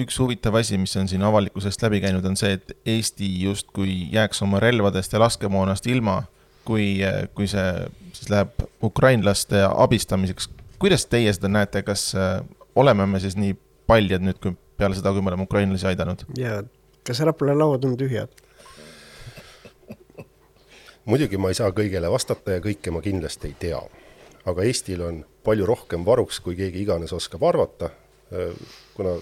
üks 0.00 0.18
huvitav 0.22 0.56
asi, 0.60 0.78
mis 0.80 0.94
on 1.00 1.08
siin 1.10 1.24
avalikkusest 1.26 1.82
läbi 1.84 2.00
käinud, 2.04 2.24
on 2.26 2.38
see, 2.40 2.54
et 2.58 2.74
Eesti 2.88 3.28
justkui 3.44 4.06
jääks 4.14 4.42
oma 4.46 4.62
relvadest 4.62 5.16
ja 5.16 5.22
laskemoonast 5.22 5.88
ilma, 5.92 6.22
kui, 6.68 7.00
äh, 7.06 7.24
kui 7.36 7.50
see 7.50 7.66
siis 8.16 8.30
läheb 8.32 8.64
ukrainlaste 8.84 9.64
abistamiseks. 9.68 10.48
kuidas 10.80 11.04
teie 11.06 11.32
seda 11.36 11.50
näete, 11.52 11.82
kas 11.84 12.10
oleme 12.74 13.06
me 13.06 13.20
siis 13.20 13.36
nii 13.36 13.52
paljad 13.90 14.24
nüüd, 14.24 14.38
kui 14.40 14.54
peale 14.80 14.96
seda, 14.96 15.12
kui 15.12 15.22
me 15.22 15.32
oleme 15.32 15.44
ukrainlasi 15.48 15.90
aidanud? 15.92 16.24
ja 16.38 16.62
kas 17.06 17.20
Rapla 17.26 17.56
lauad 17.58 17.84
on 17.84 17.96
tühjad? 18.00 18.32
Muidugi 21.04 21.38
ma 21.40 21.50
ei 21.50 21.58
saa 21.58 21.72
kõigele 21.76 22.10
vastata 22.12 22.56
ja 22.58 22.64
kõike 22.64 22.92
ma 22.92 23.02
kindlasti 23.04 23.50
ei 23.50 23.56
tea. 23.58 23.80
aga 24.50 24.64
Eestil 24.64 25.02
on 25.04 25.24
palju 25.44 25.66
rohkem 25.68 26.04
varuks, 26.04 26.40
kui 26.40 26.56
keegi 26.56 26.80
iganes 26.82 27.12
oskab 27.12 27.42
arvata, 27.44 27.90
kuna 28.96 29.12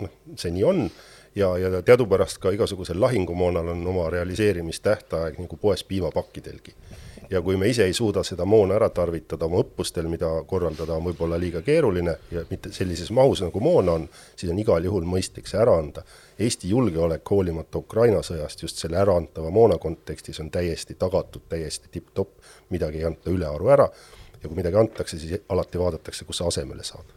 noh, 0.00 0.10
see 0.36 0.50
nii 0.50 0.64
on 0.66 0.80
ja, 1.34 1.56
ja 1.58 1.82
teadupärast 1.82 2.38
ka 2.38 2.50
igasugusel 2.50 3.00
lahingumoonal 3.00 3.68
on 3.68 3.86
oma 3.86 4.10
realiseerimistähtaeg 4.10 5.38
nagu 5.38 5.56
poes 5.56 5.84
piimapakkidelgi 5.84 6.74
ja 7.30 7.42
kui 7.42 7.56
me 7.56 7.68
ise 7.68 7.84
ei 7.84 7.92
suuda 7.92 8.22
seda 8.22 8.44
moona 8.44 8.76
ära 8.78 8.88
tarvitada 8.94 9.46
oma 9.48 9.60
õppustel, 9.62 10.08
mida 10.10 10.28
korraldada 10.46 10.96
on 10.98 11.06
võib-olla 11.08 11.38
liiga 11.40 11.62
keeruline 11.64 12.16
ja 12.32 12.44
mitte 12.50 12.72
sellises 12.72 13.10
mahus, 13.14 13.42
nagu 13.44 13.60
moon 13.60 13.88
on, 13.88 14.06
siis 14.36 14.52
on 14.52 14.60
igal 14.60 14.84
juhul 14.84 15.06
mõistlik 15.08 15.48
see 15.50 15.60
ära 15.60 15.76
anda. 15.80 16.04
Eesti 16.38 16.70
julgeolek 16.70 17.30
hoolimata 17.30 17.80
Ukraina 17.80 18.22
sõjast 18.26 18.62
just 18.62 18.82
selle 18.82 19.00
äraantava 19.00 19.50
moona 19.54 19.78
kontekstis 19.78 20.40
on 20.40 20.50
täiesti 20.54 20.98
tagatud, 20.98 21.46
täiesti 21.48 21.90
tipp-topp, 21.90 22.38
midagi 22.74 23.02
ei 23.02 23.08
anta 23.10 23.32
ülearu 23.32 23.70
ära 23.72 23.88
ja 24.42 24.48
kui 24.48 24.56
midagi 24.58 24.76
antakse, 24.80 25.18
siis 25.18 25.46
alati 25.48 25.80
vaadatakse, 25.80 26.24
kus 26.24 26.42
sa 26.42 26.50
asemele 26.52 26.84
saad. 26.84 27.14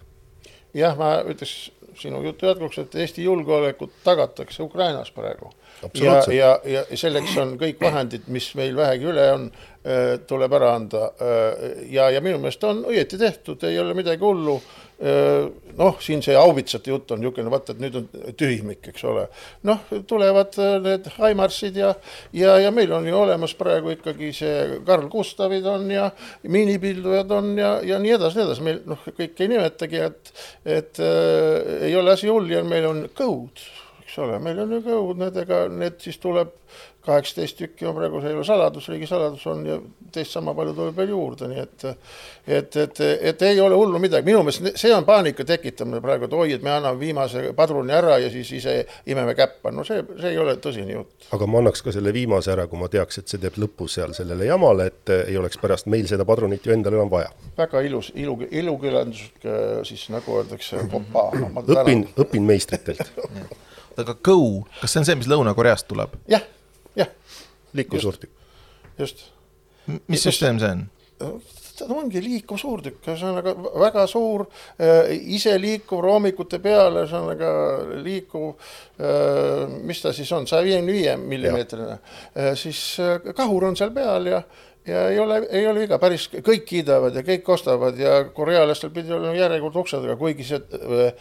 jah, 0.74 0.98
ma 0.98 1.18
ütleks 1.26 1.72
sinu 2.02 2.24
jutu 2.26 2.50
jätkuks, 2.50 2.78
et 2.84 2.96
Eesti 2.96 3.24
julgeolekut 3.24 3.94
tagatakse 4.04 4.64
Ukrainas 4.64 5.12
praegu. 5.12 5.52
ja, 5.94 6.22
ja, 6.34 6.60
ja 6.64 6.84
selleks 6.98 7.38
on 7.38 7.58
kõik 7.62 7.82
vahendid, 7.82 8.28
mis 8.28 8.54
meil 8.56 8.76
vähegi 8.76 9.12
üle 9.12 9.32
on, 9.34 9.52
Äh, 9.88 10.18
tuleb 10.28 10.52
ära 10.52 10.74
anda 10.76 11.06
äh, 11.22 11.68
ja, 11.94 12.10
ja 12.12 12.20
minu 12.20 12.42
meelest 12.44 12.64
on 12.68 12.82
õieti 12.90 13.16
tehtud, 13.22 13.62
ei 13.64 13.78
ole 13.80 13.94
midagi 13.96 14.20
hullu. 14.20 14.58
Äh, 14.98 15.46
noh, 15.78 16.00
siin 16.02 16.24
see 16.26 16.34
haubitsate 16.34 16.90
jutt 16.90 17.12
on 17.14 17.20
niisugune, 17.22 17.52
vaata, 17.54 17.76
et 17.76 17.82
nüüd 17.84 18.00
on 18.00 18.08
tühimik, 18.40 18.88
eks 18.90 19.04
ole. 19.06 19.28
noh, 19.70 19.84
tulevad 20.10 20.58
need 20.82 21.06
Haimarsid 21.20 21.78
ja, 21.78 21.92
ja, 22.34 22.56
ja 22.64 22.72
meil 22.74 22.96
on 22.98 23.06
ju 23.06 23.14
olemas 23.14 23.54
praegu 23.60 23.94
ikkagi 23.94 24.32
see 24.34 24.80
Karl 24.88 25.06
Gustavid 25.14 25.70
on 25.70 25.86
ja 25.94 26.10
miinipildujad 26.50 27.36
on 27.38 27.54
ja, 27.62 27.76
ja 27.86 28.02
nii 28.02 28.16
edasi, 28.18 28.40
nii 28.40 28.48
edasi, 28.48 28.66
meil 28.66 28.82
noh, 28.90 29.06
kõike 29.12 29.46
ei 29.46 29.54
nimetagi, 29.54 30.02
et, 30.10 30.34
et 30.66 31.04
äh, 31.06 31.76
ei 31.92 31.94
ole 32.00 32.18
asi 32.18 32.34
hull 32.34 32.50
ja 32.50 32.66
meil 32.66 32.90
on 32.90 33.06
kõud 33.14 33.62
eks 34.08 34.20
ole, 34.24 34.38
meil 34.40 34.60
on 34.64 34.72
ju 34.72 34.84
kõud, 34.86 35.18
need, 35.20 35.36
ega 35.44 35.66
need 35.68 35.98
siis 36.00 36.16
tuleb 36.24 36.54
kaheksateist 37.08 37.58
tükki 37.60 37.88
on 37.88 37.96
praegu, 37.96 38.20
see 38.24 38.32
ei 38.32 38.36
ole 38.36 38.46
saladus, 38.48 38.88
riigisaladus 38.92 39.44
on 39.52 39.66
ja 39.68 39.76
teist 40.12 40.32
sama 40.36 40.54
palju 40.56 40.74
tuleb 40.76 40.96
veel 40.96 41.12
juurde, 41.12 41.48
nii 41.52 41.60
et 41.60 41.86
et, 41.88 42.78
et, 42.84 43.02
et 43.32 43.44
ei 43.48 43.60
ole 43.64 43.76
hullu 43.76 44.00
midagi, 44.00 44.24
minu 44.28 44.46
meelest 44.48 44.80
see 44.80 44.94
on 44.96 45.04
paanika 45.08 45.44
tekitamine 45.48 46.00
praegu, 46.04 46.28
et 46.28 46.36
oi, 46.40 46.56
et 46.56 46.64
me 46.64 46.72
anname 46.72 47.00
viimase 47.00 47.44
padruni 47.56 47.96
ära 47.96 48.18
ja 48.24 48.32
siis 48.32 48.52
ise 48.60 48.78
imeme 49.12 49.36
käppa, 49.36 49.72
no 49.76 49.84
see, 49.88 50.04
see 50.22 50.34
ei 50.34 50.40
ole 50.44 50.56
tõsine 50.64 50.96
jutt. 50.96 51.30
aga 51.36 51.52
ma 51.52 51.62
annaks 51.64 51.84
ka 51.84 51.96
selle 51.96 52.16
viimase 52.16 52.52
ära, 52.56 52.68
kui 52.72 52.80
ma 52.80 52.92
teaks, 52.92 53.20
et 53.20 53.36
see 53.36 53.44
teeb 53.44 53.60
lõpu 53.60 53.90
seal 53.92 54.16
sellele 54.16 54.48
jamale, 54.48 54.88
et 54.92 55.16
ei 55.20 55.40
oleks 55.40 55.60
pärast 55.60 55.92
meil 55.92 56.08
seda 56.08 56.28
padrunit 56.28 56.68
ju 56.68 56.76
endal 56.76 56.96
enam 56.96 57.12
vaja. 57.12 57.32
väga 57.60 57.84
ilus, 57.88 58.14
ilu, 58.16 58.40
ilukirjanduslik 58.64 59.52
siis 59.88 60.08
nagu 60.16 60.40
öeldakse, 60.40 60.84
õpin, 60.88 62.08
õpin 62.24 62.52
meistritelt 62.56 63.16
aga 64.04 64.18
Go, 64.24 64.40
kas 64.82 64.94
see 64.94 65.02
on 65.02 65.10
see, 65.10 65.20
mis 65.20 65.30
Lõuna-Koreast 65.32 65.90
tuleb? 65.90 66.18
jah, 66.32 66.46
jah. 67.00 67.12
liiklevsuurtükk. 67.78 68.34
just. 69.00 69.30
mis 70.08 70.26
süsteem 70.28 70.62
see 70.62 70.74
on? 70.76 70.88
ta 71.78 71.86
ongi 71.94 72.22
liikuv 72.24 72.58
suurtükk, 72.58 73.02
ühesõnaga 73.06 73.54
väga 73.82 74.06
suur 74.10 74.46
äh,, 74.82 75.12
iseliikuv 75.38 76.02
roomikute 76.04 76.60
peal, 76.64 77.02
ühesõnaga 77.04 77.52
liikuv 78.02 78.48
äh,, 78.98 79.78
mis 79.86 80.02
ta 80.02 80.14
siis 80.16 80.32
on, 80.36 80.48
saja 80.50 80.66
viiekümne 80.66 80.96
viie 80.96 81.16
millimeetrine 81.22 81.98
äh,, 81.98 82.54
siis 82.58 82.82
kahur 83.38 83.70
on 83.70 83.78
seal 83.80 83.94
peal 83.96 84.32
ja 84.32 84.42
ja 84.88 85.08
ei 85.10 85.20
ole, 85.20 85.42
ei 85.52 85.68
ole 85.68 85.86
viga, 85.86 86.00
päris 86.00 86.30
kõik 86.32 86.64
kiidavad 86.68 87.16
ja 87.16 87.24
kõik 87.28 87.50
ostavad 87.52 87.98
ja 88.00 88.24
korealastel 88.34 88.94
pidi 88.96 89.14
olema 89.14 89.36
järjekord 89.36 89.82
uksedega, 89.84 90.16
kuigi 90.20 90.48
see 90.48 90.62
äh, 90.62 91.12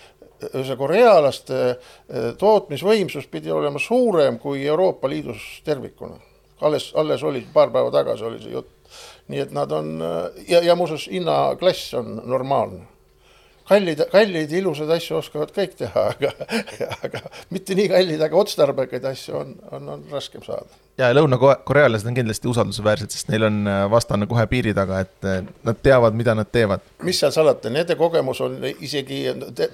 see 0.40 0.76
korealaste 0.78 1.58
eh, 1.70 2.30
tootmisvõimsus 2.38 3.28
pidi 3.32 3.52
olema 3.52 3.80
suurem 3.82 4.38
kui 4.38 4.66
Euroopa 4.66 5.08
Liidus 5.08 5.62
tervikuna. 5.64 6.18
alles, 6.60 6.92
alles 6.94 7.22
oli, 7.22 7.46
paar 7.52 7.70
päeva 7.70 7.90
tagasi 7.90 8.24
oli 8.24 8.42
see 8.42 8.52
jutt. 8.52 8.72
nii 9.28 9.40
et 9.40 9.52
nad 9.52 9.72
on 9.72 9.96
eh, 10.02 10.44
ja, 10.48 10.60
ja 10.62 10.76
muuseas 10.76 11.08
hinnaklass 11.08 11.94
on 11.94 12.20
normaalne. 12.24 12.86
Kallid, 13.68 14.02
kalleid 14.12 14.52
ja 14.52 14.62
ilusaid 14.62 14.90
asju 14.96 15.20
oskavad 15.20 15.52
kõik 15.56 15.76
teha, 15.78 16.08
aga, 16.14 16.32
aga 17.02 17.22
mitte 17.54 17.76
nii 17.78 17.92
kallid, 17.92 18.22
aga 18.26 18.42
otstarbekaid 18.42 19.06
asju 19.12 19.38
on, 19.42 19.54
on, 19.70 19.94
on 19.96 20.04
raskem 20.12 20.44
saada 20.46 20.84
ja 20.98 21.10
lõunakorealased 21.12 22.08
on 22.08 22.16
kindlasti 22.16 22.48
usaldusväärsed, 22.50 23.12
sest 23.12 23.30
neil 23.32 23.46
on 23.48 23.58
äh, 23.68 23.82
vastane 23.92 24.28
kohe 24.30 24.46
piiri 24.50 24.72
taga, 24.76 25.02
et 25.04 25.28
äh, 25.28 25.42
nad 25.66 25.82
teavad, 25.82 26.16
mida 26.16 26.34
nad 26.34 26.48
teevad. 26.52 26.84
mis 27.04 27.20
seal 27.20 27.34
salata, 27.34 27.70
nende 27.72 27.98
kogemus 27.98 28.40
on 28.44 28.56
isegi 28.80 29.24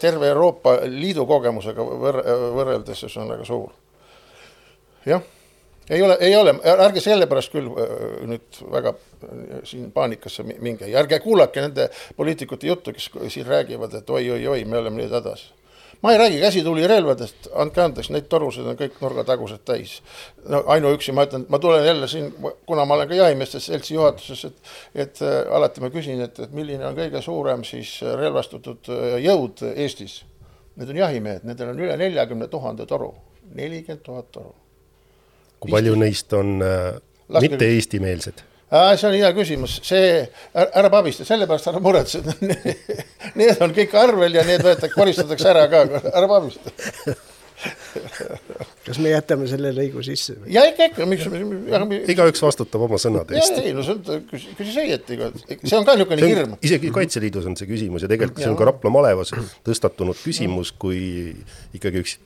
terve 0.00 0.32
Euroopa 0.32 0.80
Liidu 0.88 1.26
kogemusega 1.28 1.86
võr 1.86 2.22
võrreldes, 2.58 3.06
väga 3.16 3.46
suur. 3.46 3.70
jah, 5.06 5.22
ei 5.92 6.02
ole, 6.02 6.16
ei 6.20 6.36
ole, 6.36 6.54
ärge 6.72 7.02
sellepärast 7.04 7.54
küll 7.54 7.70
äh, 7.70 7.96
nüüd 8.28 8.60
väga 8.72 8.94
siin 9.68 9.90
paanikasse 9.94 10.44
minge 10.52 10.88
ja 10.90 11.02
ärge 11.02 11.20
kuulake 11.22 11.64
nende 11.64 11.88
poliitikute 12.16 12.66
juttu, 12.66 12.94
kes 12.96 13.10
siin 13.28 13.46
räägivad, 13.46 13.94
et 14.00 14.10
oi-oi-oi, 14.10 14.64
me 14.64 14.80
oleme 14.80 15.02
nüüd 15.02 15.12
hädas 15.14 15.50
ma 16.02 16.12
ei 16.12 16.18
räägi 16.18 16.40
käsitulirelvadest, 16.40 17.48
andke 17.54 17.82
andeks, 17.82 18.10
neid 18.10 18.26
torusid 18.30 18.66
on 18.66 18.78
kõik 18.78 18.96
nurgatagused 19.00 19.62
täis. 19.64 20.00
no 20.50 20.64
ainuüksi 20.74 21.14
ma 21.14 21.26
ütlen, 21.28 21.46
ma 21.48 21.58
tulen 21.62 21.86
jälle 21.86 22.08
siin, 22.08 22.32
kuna 22.66 22.84
ma 22.84 22.94
olen 22.94 23.08
ka 23.08 23.14
jahimeeste 23.14 23.60
seltsi 23.60 23.94
juhatuses, 23.94 24.44
et, 24.44 24.72
et 24.94 25.22
äh, 25.22 25.54
alati 25.54 25.80
ma 25.80 25.90
küsin, 25.94 26.20
et, 26.26 26.38
et 26.38 26.52
milline 26.52 26.86
on 26.86 26.98
kõige 26.98 27.22
suurem 27.22 27.62
siis 27.64 28.00
äh, 28.02 28.16
relvastatud 28.18 28.90
äh, 28.90 29.20
jõud 29.22 29.62
Eestis. 29.74 30.22
Need 30.76 30.90
on 30.90 30.96
jahimehed, 30.96 31.44
nendel 31.44 31.70
on 31.70 31.84
üle 31.84 31.96
neljakümne 32.00 32.48
tuhande 32.50 32.86
toru, 32.88 33.12
nelikümmend 33.54 34.02
tuhat 34.02 34.32
toru. 34.32 34.54
Kui 35.62 35.74
palju 35.74 35.98
neist 35.98 36.32
on 36.38 36.56
äh, 36.66 36.96
mitte 37.40 37.70
eestimeelsed? 37.76 38.44
see 38.72 39.08
on 39.08 39.18
hea 39.18 39.32
küsimus, 39.36 39.80
see, 39.84 40.22
ära 40.54 40.88
pabista, 40.92 41.26
sellepärast 41.28 41.68
ära 41.72 41.82
muretse 41.84 42.22
Need 43.38 43.60
on 43.64 43.74
kõik 43.76 43.92
arvel 44.00 44.38
ja 44.38 44.46
need 44.48 44.64
võetakse, 44.64 44.94
koristatakse 44.96 45.52
ära 45.52 45.66
ka, 45.72 45.84
ära 46.08 46.28
pabista 46.30 46.72
kas 48.86 48.98
me 49.02 49.12
jätame 49.12 49.46
selle 49.50 49.70
lõigu 49.76 50.02
sisse? 50.06 50.34
ja 50.50 50.64
ikka, 50.70 50.88
ikka, 50.90 51.06
miks. 51.08 51.28
igaüks 52.14 52.42
vastutab 52.42 52.86
oma 52.88 52.98
sõnade 53.02 53.36
eest. 53.38 53.60
ei 53.62 53.74
no 53.76 53.84
see 53.86 53.98
on, 53.98 54.24
küsis 54.30 54.78
õieti, 54.82 55.18
see 55.60 55.78
on 55.78 55.86
ka 55.86 55.96
niisugune 55.98 56.32
hirm. 56.32 56.56
isegi 56.64 56.90
Kaitseliidus 56.94 57.46
on 57.50 57.56
see 57.58 57.70
küsimus 57.70 58.06
ja 58.06 58.10
tegelikult 58.10 58.42
see 58.42 58.50
on 58.50 58.58
ka 58.58 58.68
Rapla 58.72 58.94
malevas 58.94 59.34
tõstatunud 59.66 60.18
küsimus, 60.24 60.74
kui 60.74 61.02
ikkagi 61.76 62.02
üks 62.02 62.18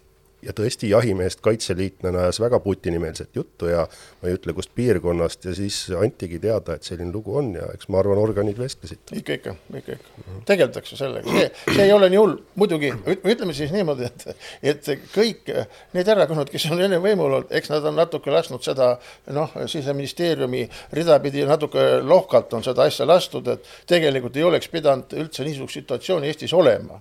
ja 0.47 0.55
tõesti, 0.57 0.91
jahimehest 0.91 1.41
kaitseliitlane 1.45 2.21
ajas 2.23 2.39
väga 2.41 2.61
Putini-meelset 2.63 3.37
juttu 3.37 3.71
ja 3.71 3.85
ma 4.21 4.29
ei 4.31 4.37
ütle, 4.39 4.55
kust 4.57 4.71
piirkonnast 4.79 5.45
ja 5.49 5.55
siis 5.57 5.79
antigi 5.99 6.39
teada, 6.43 6.77
et 6.77 6.87
selline 6.87 7.13
lugu 7.15 7.35
on 7.41 7.53
ja 7.57 7.67
eks 7.75 7.91
ma 7.93 8.01
arvan, 8.01 8.21
organid 8.23 8.59
vestlesid. 8.61 9.03
ikka, 9.13 9.39
ikka, 9.41 9.57
ikka, 9.81 9.99
ikka, 9.99 10.37
tegeldakse 10.49 10.99
sellega, 10.99 11.35
see, 11.35 11.51
see 11.73 11.89
ei 11.89 11.95
ole 11.95 12.11
nii 12.13 12.21
hull, 12.21 12.37
muidugi 12.61 12.93
ütleme 13.17 13.57
siis 13.57 13.75
niimoodi, 13.75 14.09
et, 14.09 14.47
et 14.73 14.91
kõik 15.15 15.51
need 15.97 16.13
erakonnad, 16.15 16.51
kes 16.53 16.69
on 16.71 16.83
enne 16.87 17.01
võimul 17.03 17.29
olnud, 17.31 17.53
eks 17.59 17.73
nad 17.75 17.91
on 17.91 17.99
natuke 17.99 18.33
lasknud 18.35 18.65
seda 18.67 18.95
noh, 19.35 19.55
siseministeeriumi 19.67 20.67
ridapidi 20.97 21.47
natuke 21.49 21.87
lohkalt 22.03 22.55
on 22.57 22.65
seda 22.67 22.87
asja 22.87 23.09
lastud, 23.09 23.49
et 23.51 23.71
tegelikult 23.89 24.37
ei 24.39 24.47
oleks 24.47 24.71
pidanud 24.73 25.17
üldse 25.19 25.47
niisugust 25.47 25.81
situatsiooni 25.81 26.31
Eestis 26.31 26.55
olema 26.57 27.01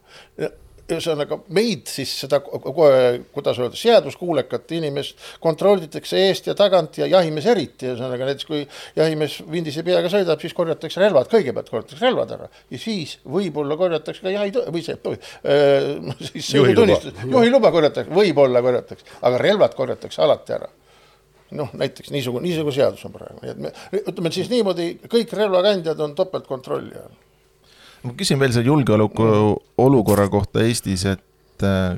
ühesõnaga 0.85 1.39
meid 1.55 1.89
siis 1.89 2.11
seda, 2.21 2.39
kuidas 2.43 3.57
öelda, 3.57 3.77
seaduskuulekat 3.79 4.71
inimest 4.77 5.21
kontrollitakse 5.41 6.19
eest 6.27 6.49
ja 6.49 6.55
tagant 6.57 6.99
ja 6.99 7.07
jahimees 7.09 7.47
eriti, 7.49 7.89
ühesõnaga 7.89 8.29
näiteks 8.29 8.49
kui 8.49 8.61
jahimees 8.97 9.39
vindise 9.51 9.85
peaga 9.87 10.11
sõidab, 10.13 10.41
siis 10.43 10.53
korjatakse 10.57 11.01
relvad, 11.01 11.29
kõigepealt 11.31 11.71
korjatakse 11.73 12.05
relvad 12.05 12.35
ära. 12.37 12.49
Ja 12.73 12.81
siis 12.81 13.17
võib-olla 13.25 13.79
korjatakse 13.81 14.25
ka 14.25 14.33
jahi 14.35 14.53
või 14.53 14.85
see 14.85 14.97
äh, 15.01 16.15
siis 16.29 16.53
sõidutunnistus, 16.53 17.17
juhiluba. 17.25 17.73
korjatakse, 17.73 18.13
võib-olla 18.13 18.61
korjatakse, 18.65 19.13
aga 19.25 19.41
relvad 19.41 19.77
korjatakse 19.77 20.25
alati 20.25 20.59
ära. 20.59 20.71
Noh, 21.55 21.69
näiteks 21.77 22.09
niisugune, 22.13 22.45
niisugune 22.45 22.73
seadus 22.73 23.05
on 23.05 23.13
praegu, 23.13 23.37
nii 23.41 23.51
et 23.53 23.59
me 23.61 24.01
ütleme 24.01 24.31
siis 24.33 24.49
niimoodi, 24.51 24.95
kõik 25.09 25.33
relvakandjad 25.37 26.01
on 26.01 26.17
topeltkontrolli 26.17 26.97
all 26.99 27.13
ma 28.05 28.13
küsin 28.17 28.39
veel 28.41 28.53
selle 28.53 28.69
julgeoleku 28.69 29.27
olukorra 29.81 30.27
kohta 30.31 30.63
Eestis, 30.65 31.05
et 31.09 31.65
äh, 31.65 31.97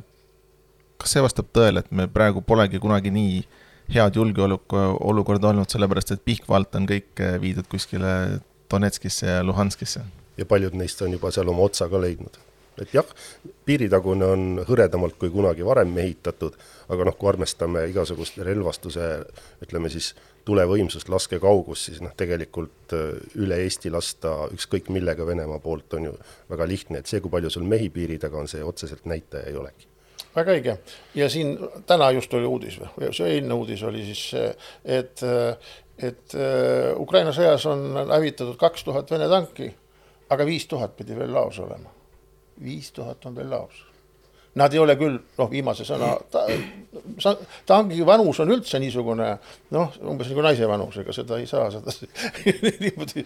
kas 1.02 1.16
see 1.16 1.24
vastab 1.24 1.50
tõele, 1.56 1.84
et 1.84 1.92
me 1.92 2.08
praegu 2.12 2.44
polegi 2.46 2.82
kunagi 2.84 3.12
nii 3.14 3.42
head 3.94 4.20
julgeolekuolukorda 4.20 5.52
olnud, 5.54 5.70
sellepärast 5.72 6.16
et 6.16 6.24
Pihkva 6.26 6.60
alt 6.60 6.76
on 6.80 6.88
kõik 6.90 7.24
äh, 7.24 7.38
viidud 7.44 7.68
kuskile 7.72 8.40
Donetskisse 8.72 9.30
ja 9.38 9.44
Luhanskisse? 9.46 10.06
ja 10.38 10.46
paljud 10.46 10.76
neist 10.78 11.02
on 11.02 11.16
juba 11.16 11.32
seal 11.34 11.50
oma 11.50 11.66
otsa 11.66 11.88
ka 11.90 12.00
leidnud. 12.02 12.36
et 12.78 12.92
jah, 12.94 13.08
piiritagune 13.66 14.26
on 14.26 14.42
hõredamalt 14.68 15.18
kui 15.18 15.32
kunagi 15.34 15.66
varem 15.66 15.90
mehitatud, 15.96 16.54
aga 16.94 17.08
noh, 17.08 17.16
kui 17.18 17.32
arvestame 17.32 17.88
igasugust 17.90 18.38
relvastuse, 18.46 19.08
ütleme 19.66 19.90
siis 19.90 20.12
tulevõimsust, 20.48 21.10
laskekaugus, 21.12 21.88
siis 21.90 22.02
noh, 22.04 22.14
tegelikult 22.18 22.96
äh, 22.96 23.18
üle 23.42 23.60
Eesti 23.66 23.92
lasta 23.94 24.34
ükskõik 24.56 24.92
millega 24.94 25.26
Venemaa 25.28 25.60
poolt 25.64 25.98
on 25.98 26.10
ju 26.10 26.14
väga 26.52 26.68
lihtne, 26.70 27.02
et 27.02 27.12
see, 27.12 27.22
kui 27.24 27.34
palju 27.34 27.52
sul 27.54 27.68
mehi 27.68 27.90
piiri 27.94 28.20
taga 28.22 28.40
on, 28.42 28.50
see 28.52 28.64
otseselt 28.64 29.08
näitaja 29.10 29.50
ei 29.52 29.60
olegi. 29.60 29.90
Väga 30.38 30.54
õige. 30.54 30.78
Ja 31.18 31.28
siin 31.34 31.56
täna 31.90 32.12
just 32.14 32.34
oli 32.38 32.46
uudis 32.46 32.78
või? 32.82 33.10
See 33.16 33.34
eilne 33.38 33.58
uudis 33.58 33.84
oli 33.88 34.06
siis 34.06 34.24
see, 34.36 34.48
et, 35.00 35.26
et 35.98 36.38
äh, 36.38 36.94
Ukraina 37.02 37.34
sõjas 37.36 37.68
on 37.72 37.90
hävitatud 38.06 38.60
kaks 38.62 38.86
tuhat 38.88 39.12
Vene 39.12 39.30
tanki, 39.32 39.72
aga 40.30 40.48
viis 40.48 40.68
tuhat 40.70 40.96
pidi 41.00 41.18
veel 41.18 41.34
laos 41.34 41.60
olema. 41.64 41.94
viis 42.64 42.92
tuhat 42.92 43.26
on 43.26 43.36
veel 43.36 43.50
laos 43.54 43.87
Nad 44.58 44.74
ei 44.74 44.80
ole 44.82 44.96
küll, 45.00 45.18
noh, 45.38 45.50
viimase 45.52 45.86
sõna 45.88 46.16
ta,, 46.32 46.46
tangi 47.68 48.06
vanus 48.06 48.40
on 48.42 48.52
üldse 48.56 48.80
niisugune 48.82 49.28
noh, 49.76 49.96
umbes 50.08 50.30
nagu 50.32 50.44
naise 50.46 50.68
vanus, 50.70 50.98
ega 51.02 51.14
seda 51.16 51.40
ei 51.42 51.48
saa, 51.50 51.68
seda 51.74 51.94
niimoodi 52.84 53.24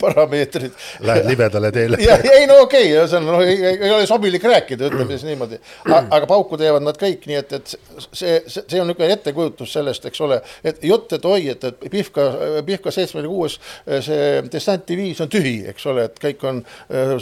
parameetrid. 0.00 0.76
Lähed 1.06 1.28
libedale 1.30 1.70
teele. 1.74 2.00
ei 2.00 2.46
no 2.50 2.60
okei 2.64 2.92
okay,, 2.92 3.08
see 3.10 3.20
on, 3.20 3.28
noh, 3.28 3.42
ei 3.44 3.92
ole 3.94 4.06
sobilik 4.10 4.44
rääkida, 4.44 4.90
ütleme 4.90 5.16
siis 5.16 5.26
niimoodi. 5.28 5.60
aga 5.94 6.24
pauku 6.28 6.58
teevad 6.60 6.84
nad 6.84 6.98
kõik, 7.00 7.26
nii 7.30 7.40
et, 7.40 7.54
et 7.60 7.74
see, 8.12 8.38
see, 8.46 8.80
on 8.80 8.90
niisugune 8.90 9.12
ettekujutus 9.14 9.76
sellest, 9.78 10.08
eks 10.10 10.24
ole, 10.26 10.40
et 10.66 10.82
jutt, 10.84 11.12
et 11.16 11.28
oi, 11.28 11.42
et, 11.54 11.68
et 11.68 11.86
Pihka, 11.92 12.28
Pihka 12.66 12.94
seitsmekümne 12.94 13.32
kuues 13.32 13.58
see 14.04 14.42
dessantiviis 14.52 15.22
on 15.24 15.30
tühi, 15.32 15.60
eks 15.70 15.86
ole, 15.90 16.08
et 16.08 16.18
kõik 16.22 16.44
on 16.48 16.64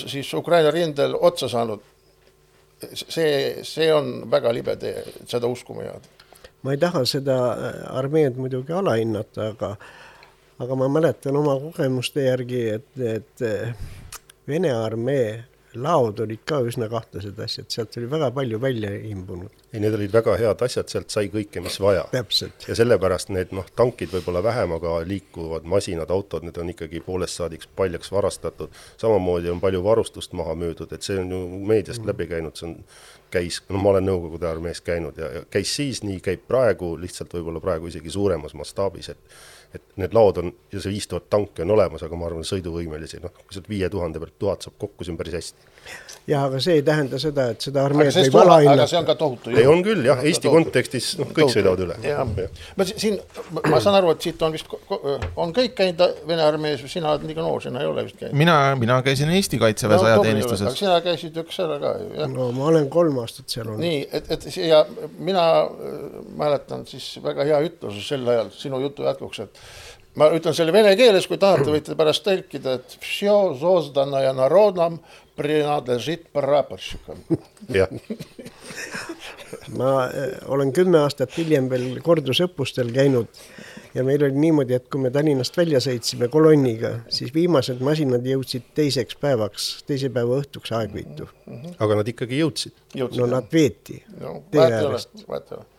siis 0.07 0.33
Ukraina 0.37 0.73
rindel 0.75 1.17
otsa 1.17 1.51
saanud 1.53 1.85
see, 2.93 3.65
see 3.65 3.93
on 3.95 4.31
väga 4.31 4.53
libe 4.55 4.77
tee, 4.81 5.05
seda 5.29 5.49
uskuma 5.49 5.87
jääda. 5.87 6.15
ma 6.63 6.75
ei 6.75 6.81
taha 6.83 7.05
seda 7.07 7.37
äh, 7.53 7.83
armeed 7.99 8.39
muidugi 8.41 8.73
alahinnata, 8.73 9.51
aga, 9.53 9.77
aga 10.59 10.79
ma 10.83 10.89
mäletan 10.89 11.37
oma 11.37 11.59
kogemuste 11.61 12.27
järgi, 12.27 12.63
et, 12.79 12.91
et 13.01 13.47
äh, 13.47 13.77
Vene 14.47 14.71
armee 14.71 15.45
laod 15.83 16.21
olid 16.25 16.43
ka 16.49 16.61
üsna 16.67 16.89
kahtlased 16.91 17.39
asjad, 17.43 17.69
sealt 17.73 17.97
oli 18.01 18.09
väga 18.11 18.31
palju 18.35 18.61
välja 18.63 18.93
imbunud. 19.11 19.65
ei, 19.73 19.81
need 19.81 19.95
olid 19.95 20.13
väga 20.13 20.37
head 20.41 20.63
asjad, 20.67 20.89
sealt 20.93 21.13
sai 21.13 21.29
kõike, 21.33 21.63
mis 21.65 21.79
vaja. 21.81 22.07
ja 22.69 22.79
sellepärast 22.79 23.33
need 23.35 23.53
noh, 23.57 23.67
tankid 23.77 24.13
võib-olla 24.15 24.43
vähem, 24.47 24.77
aga 24.79 24.99
liikuvad 25.09 25.69
masinad, 25.69 26.11
autod, 26.11 26.47
need 26.47 26.59
on 26.63 26.73
ikkagi 26.73 27.03
poolest 27.07 27.41
saadiks 27.41 27.69
paljaks 27.77 28.13
varastatud. 28.13 28.73
samamoodi 29.01 29.51
on 29.51 29.61
palju 29.61 29.83
varustust 29.85 30.33
maha 30.33 30.55
müüdud, 30.59 30.93
et 30.93 31.03
see 31.03 31.19
on 31.21 31.37
ju 31.37 31.43
meediast 31.73 32.03
mm. 32.03 32.13
läbi 32.13 32.31
käinud, 32.33 32.57
see 32.57 32.71
on, 32.71 32.79
käis, 33.31 33.61
no 33.69 33.83
ma 33.83 33.93
olen 33.95 34.07
Nõukogude 34.07 34.47
armees 34.47 34.81
käinud 34.87 35.19
ja, 35.19 35.29
ja 35.39 35.45
käis 35.51 35.73
siis, 35.77 36.03
nii 36.07 36.21
käib 36.25 36.47
praegu, 36.49 36.95
lihtsalt 37.01 37.35
võib-olla 37.35 37.61
praegu 37.61 37.91
isegi 37.91 38.13
suuremas 38.15 38.55
mastaabis, 38.55 39.11
et 39.15 39.39
et 39.77 39.97
need 40.03 40.15
laod 40.17 40.41
on 40.43 40.53
ja 40.73 40.83
see 40.83 40.95
viis 40.95 41.09
tuhat 41.11 41.29
tanki 41.33 41.65
on 41.65 41.75
olemas, 41.77 42.05
aga 42.07 42.19
ma 42.19 42.29
arvan, 42.29 42.47
sõiduvõimelisi, 42.47 43.21
noh, 43.23 43.35
kui 43.37 43.57
sealt 43.57 43.71
viie 43.71 43.91
tuhande 43.93 44.23
pealt 44.23 44.39
tuhat 44.39 44.67
saab 44.67 44.79
kokku, 44.83 45.05
see 45.05 45.15
on 45.15 45.21
päris 45.21 45.39
hästi. 45.39 45.73
Jah, 46.27 46.47
aga 46.49 46.61
see 46.63 46.79
ei 46.81 46.83
tähenda 46.87 47.19
seda, 47.23 47.47
et 47.55 47.63
seda 47.63 47.85
armeed 47.87 48.11
võib 48.17 48.39
alahinnata. 48.41 48.83
aga 48.83 48.87
see 48.91 48.99
on 48.99 49.07
ka 49.09 49.15
tohutu 49.21 49.53
ei, 49.53 49.67
on 49.71 49.83
küll 49.87 50.09
jah, 50.09 50.23
Eesti 50.27 50.49
tohutu. 50.49 50.65
kontekstis 50.67 51.11
noh, 51.21 51.31
kõik 51.31 51.47
tohutu. 51.47 51.55
sõidavad 51.55 51.83
üle. 51.87 52.47
ma 52.79 52.87
siin, 52.89 53.19
ma 53.71 53.81
saan 53.85 53.99
aru, 54.01 54.13
et 54.17 54.27
siit 54.27 54.43
on 54.43 54.57
vist, 54.57 54.75
on 55.37 55.55
kõik 55.57 55.77
käinud 55.79 56.03
Vene 56.27 56.43
armees, 56.43 56.83
sina 56.91 57.13
oled 57.13 57.27
liiga 57.29 57.45
noor, 57.45 57.63
sina 57.63 57.83
ei 57.83 57.91
ole 57.91 58.07
vist 58.09 58.19
käinud? 58.19 58.37
mina, 58.39 58.59
mina 58.81 58.99
käisin 59.07 59.31
Eesti 59.37 59.61
Kaitseväes 59.63 60.03
no, 60.03 60.11
ajateenistuses. 60.11 60.79
sina 60.79 60.99
käisid 61.05 61.39
üks 61.45 61.61
ära 61.63 61.79
ka 61.83 61.95
ju, 62.03 62.13
jah? 62.19 62.31
no 62.33 62.51
ma 62.57 62.71
olen 62.73 62.91
kolm 62.93 63.23
aastat 63.23 63.47
seal 63.53 63.69
olnud. 63.69 63.85
nii, 63.87 64.03
et, 64.19 64.31
et 64.35 64.49
ja 64.67 64.83
mina 65.19 65.47
äh, 65.63 66.07
mäletan 66.39 66.87
siis 66.91 67.13
väga 67.23 67.47
hea 67.47 67.63
ütlus 67.71 68.03
sel 68.09 68.27
ajal 68.35 68.51
sinu 68.55 68.83
jutu 68.83 69.07
jätkuks, 69.07 69.45
et 69.47 69.63
ma 70.19 70.31
ütlen 70.35 70.57
selle 70.57 70.75
vene 70.75 70.95
keeles, 70.99 71.29
kui 71.29 71.39
tahate, 71.41 71.69
võite 71.71 71.97
pärast 71.99 72.25
tõlkida, 72.27 72.79
et 72.81 72.99
jah 77.75 77.91
ma 79.79 80.07
eh, 80.11 80.37
olen 80.53 80.73
kümme 80.75 81.01
aastat 81.05 81.37
hiljem 81.39 81.69
veel 81.71 82.01
kordusõppustel 82.05 82.91
käinud 82.95 83.29
ja 83.97 84.05
meil 84.05 84.25
oli 84.27 84.41
niimoodi, 84.41 84.77
et 84.77 84.89
kui 84.93 85.01
me 85.01 85.13
Tallinnast 85.15 85.57
välja 85.57 85.81
sõitsime 85.83 86.29
kolonniga, 86.33 86.93
siis 87.13 87.33
viimased 87.35 87.81
masinad 87.85 88.27
jõudsid 88.27 88.69
teiseks 88.77 89.17
päevaks, 89.21 89.69
teise 89.89 90.11
päeva 90.13 90.41
õhtuks 90.43 90.75
Aegviitu. 90.77 91.29
aga 91.79 92.03
nad 92.03 92.13
ikkagi 92.13 92.43
jõudsid? 92.43 92.77
no 92.97 93.31
nad 93.31 93.49
veeti 93.53 94.03
no,. 94.21 94.41
vahet 94.53 95.76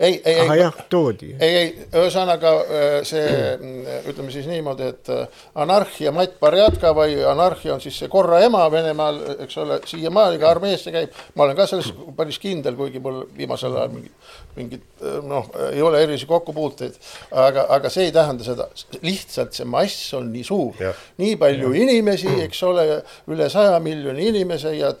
ei 0.00 0.20
ei 0.24 0.32
ei, 0.32 0.40
ei, 0.40 0.50
ei, 0.50 0.58
jah, 0.58 0.76
toodi. 0.90 1.30
ei, 1.40 1.56
ei, 1.56 1.86
ühesõnaga 1.92 2.52
äh, 2.60 2.96
see, 3.08 3.26
mm, 3.56 4.08
ütleme 4.10 4.32
siis 4.34 4.46
niimoodi, 4.50 4.88
et 4.92 5.10
äh, 5.12 5.42
anarhia 5.64 6.12
Matt 6.14 6.38
Barjatka 6.40 6.92
või 6.96 7.18
anarhia 7.28 7.74
on 7.76 7.82
siis 7.84 7.98
see 8.02 8.10
korra 8.12 8.40
ema 8.44 8.64
Venemaal, 8.72 9.20
eks 9.46 9.58
ole, 9.62 9.80
siiamaani 9.88 10.40
ka 10.42 10.50
armeesse 10.50 10.92
käib. 10.94 11.16
ma 11.36 11.46
olen 11.46 11.58
ka 11.58 11.66
selles 11.70 11.92
päris 12.16 12.38
kindel, 12.42 12.76
kuigi 12.78 13.02
mul 13.02 13.22
viimasel 13.36 13.76
ajal 13.76 13.94
mingit, 13.94 14.32
mingit 14.56 15.02
noh, 15.26 15.48
ei 15.72 15.82
ole 15.82 16.02
erilisi 16.02 16.26
kokkupuuteid, 16.30 16.96
aga, 17.30 17.66
aga 17.76 17.90
see 17.92 18.08
ei 18.08 18.14
tähenda 18.14 18.44
seda, 18.46 18.68
lihtsalt 19.02 19.56
see 19.56 19.66
mass 19.68 20.12
on 20.18 20.28
nii 20.32 20.44
suur, 20.46 20.78
nii 21.22 21.36
palju 21.40 21.72
ja. 21.72 21.82
inimesi, 21.84 22.30
eks 22.44 22.62
ole, 22.68 22.86
üle 23.32 23.48
saja 23.52 23.78
miljoni 23.82 24.28
inimese 24.30 24.74
ja 24.76 24.92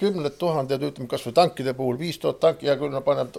kümned 0.00 0.36
tuhanded, 0.40 0.84
ütleme 0.90 1.10
kasvõi 1.10 1.34
tankide 1.36 1.74
puhul 1.76 1.98
viis 2.00 2.20
tuhat 2.22 2.40
tanki, 2.42 2.68
hea 2.70 2.76
küll, 2.80 2.92
no 2.94 3.02
paneb 3.06 3.36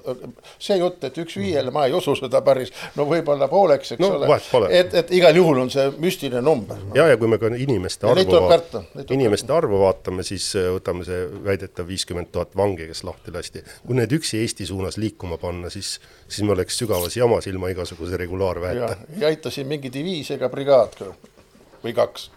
see 0.62 0.78
jutt 0.82 1.04
et 1.08 1.18
üks 1.24 1.38
viiele, 1.40 1.74
ma 1.74 1.88
ei 1.88 1.96
usu 1.98 2.16
seda 2.20 2.44
päris, 2.46 2.74
no 2.98 3.08
võib-olla 3.10 3.48
pooleks, 3.52 3.96
eks 3.96 4.04
no, 4.04 4.12
ole. 4.22 4.72
et, 4.78 4.94
et 5.02 5.14
igal 5.18 5.38
juhul 5.38 5.64
on 5.64 5.72
see 5.74 5.88
müstiline 6.02 6.44
number 6.46 6.80
no.. 6.80 6.96
ja, 6.98 7.08
ja 7.12 7.20
kui 7.22 7.30
me 7.32 7.40
ka 7.42 7.52
inimeste 7.56 8.10
arvu, 8.10 8.42
vaatame, 8.48 9.06
inimeste 9.18 9.56
arvu 9.56 9.82
vaatame, 9.86 10.26
siis 10.28 10.52
äh, 10.60 10.70
võtame 10.76 11.06
see 11.08 11.26
väidetav 11.46 11.90
viiskümmend 11.90 12.32
tuhat 12.34 12.56
vangi, 12.58 12.88
kes 12.92 13.04
lahti 13.08 13.34
lasti. 13.34 13.66
kui 13.86 13.98
need 13.98 14.14
üksi 14.16 14.42
Eesti 14.42 14.68
suunas 14.70 14.98
liikuma 15.02 15.38
panna, 15.42 15.61
siis, 15.70 16.00
siis 16.28 16.46
me 16.48 16.56
oleks 16.56 16.78
sügavas 16.78 17.18
jamas 17.18 17.48
ilma 17.48 17.70
igasuguse 17.70 18.18
regulaarväeta. 18.18 18.96
ei 19.20 19.26
aita 19.26 19.52
siin 19.52 19.68
mingi 19.68 19.94
diviis 19.94 20.32
ega 20.32 20.50
brigaad 20.50 20.98
ka. 20.98 21.14
Või 21.82 21.96
kaks. 21.98 22.30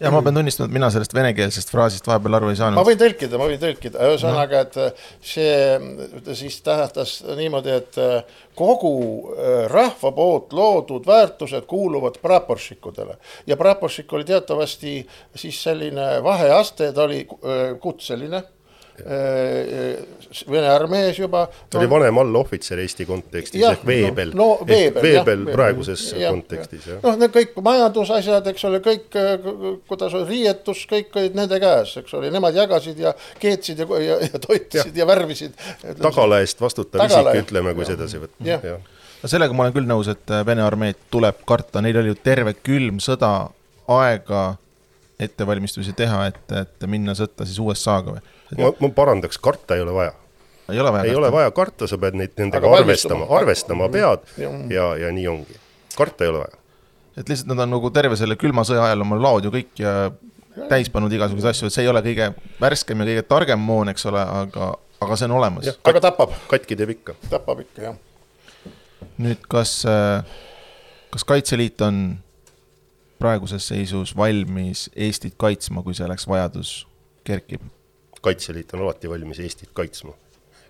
Ja 0.00 0.10
ma 0.14 0.20
pean 0.22 0.36
tunnistama, 0.36 0.68
et 0.68 0.74
mina 0.76 0.88
sellest 0.94 1.14
venekeelsest 1.14 1.72
fraasist 1.72 2.06
vahepeal 2.06 2.38
aru 2.38 2.52
ei 2.52 2.58
saanud. 2.58 2.78
ma 2.78 2.84
võin 2.86 2.98
tõlkida, 3.00 3.38
ma 3.40 3.48
võin 3.50 3.58
tõlkida, 3.62 4.04
ühesõnaga, 4.06 4.60
et 4.66 4.76
äh, 4.78 5.08
see 5.26 6.34
siis 6.38 6.60
tähendas 6.66 7.16
niimoodi, 7.38 7.72
et 7.80 7.98
äh, 8.02 8.36
kogu 8.58 8.92
äh, 9.34 9.64
rahva 9.72 10.12
poolt 10.14 10.54
loodud 10.54 11.06
väärtused 11.06 11.66
kuuluvad 11.70 12.20
praporšikudele. 12.22 13.18
Ja 13.50 13.58
praporšik 13.58 14.14
oli 14.14 14.28
teatavasti 14.28 15.00
siis 15.34 15.58
selline 15.66 16.06
vaheaste, 16.22 16.92
ta 16.94 17.08
oli 17.08 17.24
kutseline 17.82 18.44
Vene 20.48 20.68
armees 20.68 21.16
juba. 21.18 21.46
ta 21.70 21.78
oli 21.80 21.88
vanem 21.90 22.18
allohvitser 22.20 22.78
Eesti 22.82 23.06
kontekstis 23.08 23.60
Jah, 23.62 23.72
ehk 23.76 23.86
veebel 23.88 24.34
no, 24.36 24.48
no, 24.60 24.66
veebel, 24.68 25.00
jah, 25.00 25.24
veebel 25.24 25.40
veebel. 25.44 25.54
praeguses 25.56 26.02
Jah, 26.18 26.34
kontekstis, 26.34 26.86
jah. 26.90 27.00
noh, 27.04 27.16
need 27.20 27.32
kõik 27.34 27.56
majandusasjad, 27.64 28.50
eks 28.52 28.66
ole, 28.68 28.80
kõik, 28.84 29.08
kuidas 29.88 30.14
oli 30.18 30.28
riietus, 30.34 30.84
kõik 30.90 31.16
olid 31.20 31.38
nende 31.38 31.60
käes, 31.62 31.94
eks 32.02 32.14
ole, 32.18 32.30
nemad 32.34 32.56
jagasid 32.58 33.00
ja 33.00 33.14
keetsid 33.40 33.80
ja, 33.84 33.88
ja, 34.04 34.20
ja 34.28 34.42
toitsid 34.44 34.92
ja, 34.92 35.02
ja 35.02 35.08
värvisid. 35.08 35.56
tagala 36.02 36.42
eest 36.44 36.60
vastutav 36.60 37.06
isik, 37.08 37.32
ütleme, 37.46 37.74
kui 37.78 37.86
jah. 37.86 37.94
sedasi 37.94 38.22
võtta, 38.26 38.44
Jah. 38.44 38.64
jah. 38.74 39.04
no 39.22 39.32
sellega 39.32 39.56
ma 39.56 39.66
olen 39.66 39.76
küll 39.80 39.88
nõus, 39.88 40.12
et 40.12 40.34
äh, 40.34 40.44
Vene 40.46 40.64
armeed 40.66 41.00
tuleb 41.10 41.40
karta, 41.48 41.80
neil 41.84 41.96
oli 42.02 42.12
ju 42.12 42.20
terve 42.22 42.52
külm 42.60 43.00
sõda 43.02 43.32
aega 43.88 44.48
ettevalmistusi 45.18 45.92
teha, 45.98 46.26
et, 46.30 46.52
et 46.54 46.84
minna 46.90 47.14
sõtta 47.18 47.46
siis 47.48 47.58
USA-ga 47.62 48.18
või? 48.18 48.26
Ma, 48.56 48.72
ma 48.80 48.90
parandaks, 48.94 49.38
karta 49.42 49.76
ei 49.76 49.84
ole 49.84 49.94
vaja. 49.94 50.14
ei 50.68 50.80
ole 50.80 50.92
vaja 50.92 51.04
ei 51.04 51.10
karta? 51.10 51.20
ole 51.20 51.32
vaja 51.32 51.50
karta, 51.50 51.90
sa 51.90 51.98
pead 51.98 52.16
neid 52.20 52.34
nendega 52.40 52.66
Aga 52.66 52.82
arvestama, 52.82 53.28
arvestama 53.40 53.90
pead 53.92 54.32
Jah. 54.38 54.56
ja, 54.72 54.88
ja 55.04 55.12
nii 55.12 55.28
ongi. 55.28 55.60
karta 55.96 56.24
ei 56.24 56.32
ole 56.32 56.44
vaja. 56.44 56.58
et 57.16 57.28
lihtsalt 57.28 57.52
nad 57.52 57.64
on 57.66 57.76
nagu 57.76 57.92
terve 57.94 58.16
selle 58.16 58.38
külma 58.40 58.64
sõja 58.68 58.88
ajal 58.88 59.06
oma 59.06 59.20
laod 59.20 59.48
ju 59.48 59.54
kõik 59.54 59.82
ja 59.82 59.94
täis 60.68 60.90
pannud 60.90 61.12
igasuguseid 61.14 61.52
asju, 61.52 61.68
et 61.68 61.74
see 61.76 61.84
ei 61.86 61.90
ole 61.90 62.02
kõige 62.02 62.32
värskem 62.60 63.02
ja 63.02 63.08
kõige 63.12 63.24
targem 63.30 63.62
moon, 63.62 63.92
eks 63.92 64.06
ole, 64.10 64.22
aga, 64.42 64.72
aga 65.04 65.18
see 65.18 65.28
on 65.28 65.36
olemas 65.38 65.68
aga 65.76 66.02
tapab, 66.08 66.34
katki 66.50 66.78
teeb 66.78 66.96
ikka. 66.96 67.18
tapab 67.30 67.62
ikka, 67.62 67.90
jah. 67.90 67.98
nüüd, 69.22 69.44
kas, 69.50 69.80
kas 71.12 71.28
Kaitseliit 71.28 71.84
on 71.86 72.18
praeguses 73.18 73.66
seisus 73.70 74.14
valmis 74.16 74.86
Eestit 74.96 75.34
kaitsma, 75.38 75.82
kui 75.82 75.96
selleks 75.96 76.26
vajadus 76.30 76.80
kerkib? 77.26 77.62
Kaitseliit 78.22 78.74
on 78.74 78.86
alati 78.86 79.10
valmis 79.10 79.40
Eestit 79.40 79.70
kaitsma. 79.74 80.14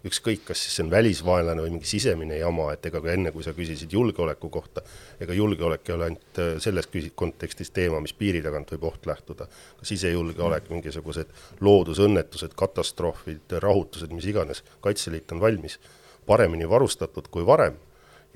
ükskõik, 0.06 0.44
kas 0.46 0.60
siis 0.62 0.76
see 0.78 0.84
on 0.84 0.92
välisvaenlane 0.92 1.62
või 1.64 1.72
mingi 1.72 1.88
sisemine 1.90 2.36
jama, 2.38 2.68
et 2.72 2.84
ega 2.86 3.00
ka 3.02 3.10
enne, 3.10 3.32
kui 3.34 3.42
sa 3.42 3.50
küsisid 3.52 3.90
julgeoleku 3.92 4.46
kohta, 4.54 4.84
ega 5.20 5.34
julgeolek 5.34 5.90
ei 5.90 5.94
ole 5.96 6.06
ainult 6.06 6.38
äh, 6.38 6.52
selles 6.62 6.86
küsi-, 6.86 7.10
kontekstis 7.18 7.74
teema, 7.74 7.98
mis 8.00 8.14
piiri 8.14 8.38
tagant 8.44 8.70
võib 8.76 8.86
oht 8.92 9.10
lähtuda. 9.10 9.48
ka 9.80 9.90
sisejulgeolek, 9.90 10.70
mingisugused 10.70 11.34
loodusõnnetused, 11.66 12.54
katastroofid, 12.54 13.58
rahutused, 13.66 14.14
mis 14.14 14.30
iganes, 14.30 14.62
Kaitseliit 14.86 15.34
on 15.34 15.42
valmis, 15.42 15.80
paremini 16.26 16.70
varustatud 16.70 17.26
kui 17.28 17.46
varem 17.46 17.76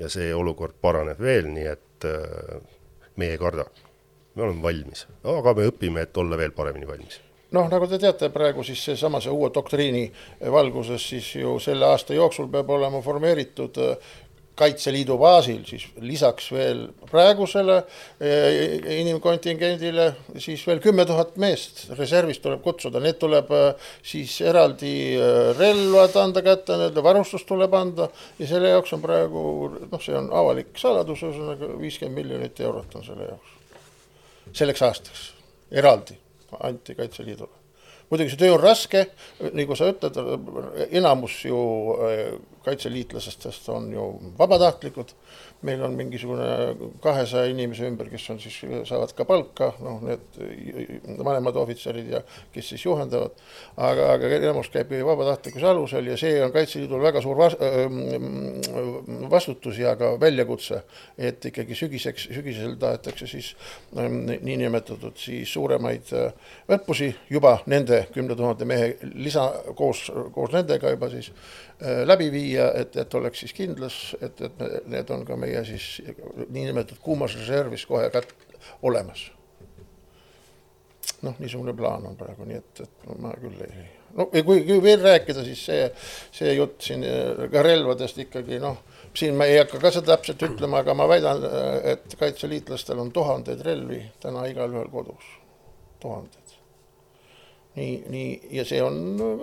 ja 0.02 0.10
see 0.10 0.34
olukord 0.34 0.74
paraneb 0.82 1.22
veel, 1.22 1.46
nii 1.54 1.68
et 1.78 2.10
äh, 2.10 2.62
me 3.16 3.30
ei 3.30 3.38
karda. 3.38 3.70
me 4.34 4.42
oleme 4.42 4.62
valmis, 4.62 5.06
aga 5.22 5.54
me 5.54 5.70
õpime, 5.70 6.02
et 6.02 6.16
olla 6.16 6.36
veel 6.36 6.50
paremini 6.56 6.88
valmis 6.88 7.22
noh, 7.52 7.68
nagu 7.70 7.86
te 7.88 8.00
teate, 8.02 8.30
praegu 8.34 8.64
siis 8.66 8.82
seesama 8.90 9.20
see 9.20 9.32
uue 9.32 9.50
doktriini 9.54 10.06
valguses 10.52 11.08
siis 11.14 11.34
ju 11.36 11.58
selle 11.62 11.86
aasta 11.86 12.16
jooksul 12.16 12.50
peab 12.52 12.70
olema 12.70 13.02
formeeritud 13.04 13.80
äh, 13.82 14.12
Kaitseliidu 14.52 15.14
baasil 15.16 15.62
siis 15.64 15.86
lisaks 16.04 16.50
veel 16.52 16.82
praegusele 17.08 17.78
eh, 18.20 18.74
inimkontingendile 19.00 20.10
siis 20.36 20.66
veel 20.68 20.82
kümme 20.84 21.06
tuhat 21.08 21.38
meest. 21.40 21.86
Reservist 21.96 22.42
tuleb 22.44 22.60
kutsuda, 22.64 23.00
need 23.00 23.16
tuleb 23.22 23.48
eh, 23.56 23.86
siis 24.04 24.34
eraldi 24.44 24.92
relvad 25.56 26.18
anda 26.20 26.42
kätte, 26.44 26.76
nende 26.76 27.04
varustus 27.04 27.46
tuleb 27.48 27.72
anda 27.78 28.10
ja 28.38 28.50
selle 28.50 28.74
jaoks 28.74 28.92
on 28.92 29.04
praegu 29.06 29.44
noh, 29.86 30.02
see 30.04 30.18
on 30.20 30.28
avalik 30.42 30.76
saladus, 30.80 31.24
ühesõnaga 31.24 31.72
viiskümmend 31.80 32.20
miljonit 32.20 32.60
eurot 32.60 33.00
on 33.00 33.08
selle 33.08 33.30
jaoks. 33.32 33.56
selleks 34.52 34.84
aastaks, 34.84 35.24
eraldi 35.72 36.20
anti 36.60 36.94
Kaitseliidule 36.94 37.62
muidugi 38.12 38.34
see 38.34 38.40
töö 38.42 38.52
on 38.52 38.60
raske, 38.60 39.06
nagu 39.56 39.76
sa 39.78 39.88
ütled, 39.88 40.18
enamus 40.92 41.38
ju 41.48 41.60
äh, 41.96 42.34
kaitseliitlastest 42.66 43.70
on 43.72 43.88
ju 43.94 44.08
vabatahtlikud. 44.38 45.14
Meil 45.62 45.82
on 45.86 45.94
mingisugune 45.98 46.46
kahesaja 47.04 47.50
inimese 47.52 47.86
ümber, 47.86 48.08
kes 48.10 48.24
on 48.34 48.40
siis, 48.42 48.56
saavad 48.88 49.12
ka 49.16 49.24
palka, 49.28 49.72
noh, 49.82 50.00
need 50.06 50.38
vanemad 51.24 51.56
ohvitserid 51.62 52.10
ja 52.12 52.22
kes 52.54 52.72
siis 52.74 52.84
juhendavad. 52.86 53.36
aga, 53.76 54.08
aga 54.16 54.30
enamus 54.38 54.68
käib 54.74 54.90
vabatahtlikkuse 55.06 55.66
alusel 55.70 56.06
ja 56.12 56.16
see 56.20 56.42
on 56.44 56.52
Kaitseliidul 56.52 57.02
väga 57.02 57.22
suur 57.22 57.38
vas- 57.38 57.56
vastutus 59.30 59.78
ja 59.78 59.94
ka 59.96 60.12
väljakutse, 60.20 60.82
et 61.18 61.44
ikkagi 61.44 61.74
sügiseks, 61.78 62.28
sügisel 62.34 62.76
tahetakse 62.80 63.26
siis 63.26 63.52
niinimetatud 64.42 65.16
siis 65.16 65.52
suuremaid 65.52 66.10
õppusi 66.72 67.12
juba 67.30 67.58
nende 67.66 68.06
kümne 68.14 68.36
tuhande 68.36 68.64
mehe 68.68 68.96
lisa 69.14 69.48
koos, 69.78 70.06
koos 70.34 70.52
nendega 70.52 70.90
juba 70.94 71.10
siis 71.12 71.32
läbi 72.06 72.28
viia, 72.32 72.68
et, 72.78 72.96
et 72.96 73.14
oleks 73.18 73.40
siis 73.42 73.52
kindlas, 73.56 73.96
et, 74.22 74.40
et 74.46 74.60
ne- 74.60 74.82
need 74.96 75.10
on 75.10 75.24
ka 75.26 75.36
meie 75.36 75.51
siis 75.66 75.86
niinimetatud 76.48 77.00
kuumas 77.04 77.36
reservis 77.38 77.86
kohe 77.86 78.08
kät-, 78.14 78.34
olemas. 78.82 79.30
noh, 81.22 81.34
niisugune 81.38 81.74
plaan 81.76 82.06
on 82.06 82.16
praegu, 82.18 82.46
nii 82.46 82.58
et, 82.58 82.80
et 82.82 83.04
ma 83.22 83.30
küll 83.38 83.60
ei, 83.66 83.84
no 84.16 84.28
ja 84.34 84.42
kui, 84.46 84.62
kui 84.66 84.82
veel 84.82 85.02
rääkida, 85.02 85.44
siis 85.46 85.64
see, 85.66 85.86
see 86.34 86.54
jutt 86.56 86.82
siin 86.86 87.04
äh, 87.06 87.46
ka 87.52 87.62
relvadest 87.64 88.18
ikkagi 88.24 88.58
noh, 88.62 88.80
siin 89.16 89.36
ma 89.38 89.48
ei 89.50 89.58
hakka 89.60 89.80
ka 89.82 89.92
seda 89.94 90.14
täpselt 90.14 90.42
ütlema, 90.46 90.82
aga 90.82 90.94
ma 90.96 91.08
väidan, 91.10 91.42
et 91.94 92.16
kaitseliitlastel 92.20 93.00
on 93.02 93.12
tuhandeid 93.14 93.62
relvi 93.66 94.02
täna 94.22 94.46
igalühel 94.50 94.88
kodus, 94.92 95.26
tuhandeid. 96.02 96.38
Nii, 97.72 97.92
nii 98.12 98.32
ja 98.58 98.66
see 98.68 98.82
on 98.84 98.96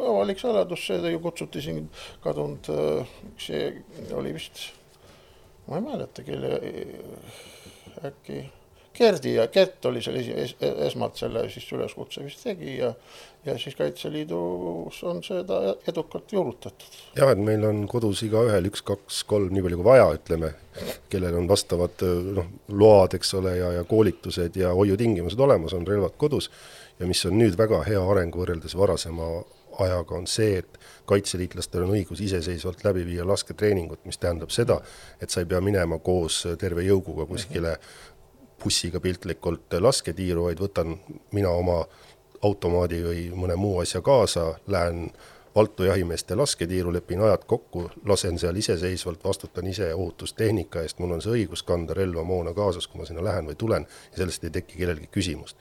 avalik 0.06 0.42
saladus, 0.42 0.84
see 0.86 1.14
ju 1.14 1.22
kutsuti 1.24 1.64
siin 1.66 1.88
kadunud, 2.22 2.68
see 3.42 3.72
oli 4.14 4.36
vist, 4.36 4.68
ma 5.70 5.80
ei 5.80 5.86
mäleta, 5.86 6.26
kelle 6.26 6.56
äkki 8.06 8.46
Gerdi 9.00 9.34
ja 9.36 9.48
Gert 9.48 9.86
oli 9.86 10.02
selle 10.04 10.24
es, 10.44 10.56
esmalt 10.60 11.20
selle 11.22 11.46
siis 11.54 11.68
üleskutse 11.72 12.24
vist 12.26 12.42
tegi 12.44 12.80
ja 12.80 12.94
ja 13.46 13.58
siis 13.58 13.76
Kaitseliidus 13.76 15.04
on 15.04 15.24
seda 15.24 15.60
edukalt 15.88 16.32
juurutatud. 16.32 16.98
jah, 17.16 17.32
et 17.32 17.40
meil 17.40 17.64
on 17.64 17.86
kodus 17.88 18.24
igaühel 18.28 18.68
üks, 18.68 18.84
kaks, 18.86 19.22
kolm, 19.30 19.54
nii 19.56 19.64
palju 19.64 19.80
kui 19.80 19.88
vaja, 19.88 20.10
ütleme, 20.18 20.52
kellel 21.10 21.38
on 21.40 21.48
vastavad 21.48 22.04
noh, 22.36 22.50
load, 22.76 23.16
eks 23.16 23.34
ole, 23.40 23.56
ja, 23.62 23.72
ja 23.78 23.86
koolitused 23.88 24.60
ja 24.60 24.74
hoiutingimused 24.76 25.40
olemas, 25.40 25.74
on 25.78 25.88
relvad 25.88 26.18
kodus 26.20 26.50
ja 27.00 27.08
mis 27.08 27.24
on 27.30 27.40
nüüd 27.40 27.56
väga 27.60 27.84
hea 27.88 28.04
areng 28.12 28.36
võrreldes 28.36 28.76
varasema 28.78 29.32
ajaga, 29.86 30.16
on 30.16 30.28
see, 30.28 30.60
et 30.62 30.80
kaitseliitlastel 31.10 31.86
on 31.86 31.96
õigus 31.96 32.22
iseseisvalt 32.26 32.84
läbi 32.86 33.06
viia 33.08 33.28
lasketreeningut, 33.28 34.06
mis 34.06 34.18
tähendab 34.18 34.54
seda, 34.54 34.80
et 35.22 35.30
sa 35.30 35.44
ei 35.44 35.50
pea 35.50 35.62
minema 35.62 36.00
koos 36.04 36.44
terve 36.60 36.86
jõuguga 36.88 37.26
kuskile 37.30 37.78
bussiga 38.64 39.00
piltlikult 39.00 39.80
lasketiiru, 39.80 40.50
vaid 40.50 40.62
võtan 40.62 40.98
mina 41.32 41.52
oma 41.56 41.82
automaadi 42.44 43.04
või 43.04 43.26
mõne 43.36 43.56
muu 43.60 43.80
asja 43.84 44.02
kaasa, 44.02 44.54
lähen 44.68 45.10
Valtu 45.56 45.84
jahimeeste 45.84 46.36
lasketiiru, 46.36 46.94
lepin 46.94 47.22
ajad 47.26 47.42
kokku, 47.50 47.88
lasen 48.06 48.38
seal 48.40 48.56
iseseisvalt, 48.56 49.24
vastutan 49.24 49.68
ise 49.68 49.88
ohutustehnika 49.96 50.84
eest, 50.86 51.00
mul 51.02 51.16
on 51.16 51.24
see 51.26 51.34
õigus 51.40 51.64
kanda 51.66 51.96
relva, 51.98 52.24
moona 52.24 52.54
kaasas, 52.54 52.86
kui 52.88 53.02
ma 53.02 53.08
sinna 53.10 53.24
lähen 53.26 53.50
või 53.50 53.58
tulen 53.58 53.88
ja 54.12 54.22
sellest 54.22 54.46
ei 54.46 54.54
teki 54.60 54.78
kellelgi 54.78 55.10
küsimust. 55.12 55.58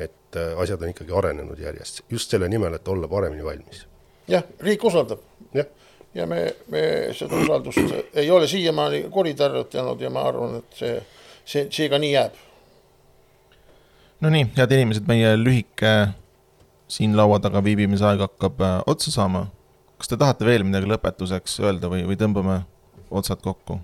Et 0.00 0.36
äh, 0.38 0.54
asjad 0.62 0.82
on 0.82 0.92
ikkagi 0.92 1.14
arenenud 1.16 1.58
järjest, 1.58 2.04
just 2.10 2.30
selle 2.30 2.48
nimel, 2.48 2.74
et 2.78 2.88
olla 2.88 3.08
paremini 3.08 3.44
valmis. 3.44 3.86
jah, 4.28 4.44
riik 4.60 4.84
usaldab 4.84 5.22
jah, 5.54 5.66
ja 6.14 6.26
me, 6.26 6.42
me 6.70 6.82
seda 7.16 7.40
usaldust 7.40 8.14
ei 8.14 8.30
ole 8.30 8.48
siiamaani 8.48 9.02
kuritarvitanud 9.10 10.00
ja 10.00 10.10
ma 10.10 10.24
arvan, 10.28 10.60
et 10.62 10.78
see, 10.78 10.94
see, 11.44 11.66
see 11.70 11.88
ka 11.92 11.98
nii 11.98 12.14
jääb. 12.14 12.40
Nonii, 14.20 14.50
head 14.56 14.72
inimesed, 14.76 15.06
meie 15.08 15.32
lühike 15.40 15.92
siin 16.90 17.14
laua 17.16 17.38
taga 17.40 17.62
viibimise 17.64 18.04
aeg 18.04 18.24
hakkab 18.26 18.60
äh, 18.66 18.80
otsa 18.86 19.14
saama. 19.14 19.46
kas 20.00 20.08
te 20.08 20.16
tahate 20.16 20.46
veel 20.48 20.64
midagi 20.64 20.88
lõpetuseks 20.88 21.58
öelda 21.60 21.90
või, 21.92 22.06
või 22.08 22.16
tõmbame 22.20 22.62
otsad 23.10 23.42
kokku? 23.44 23.80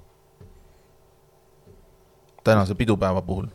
tänase 2.46 2.74
pidupäeva 2.74 3.22
puhul. 3.22 3.46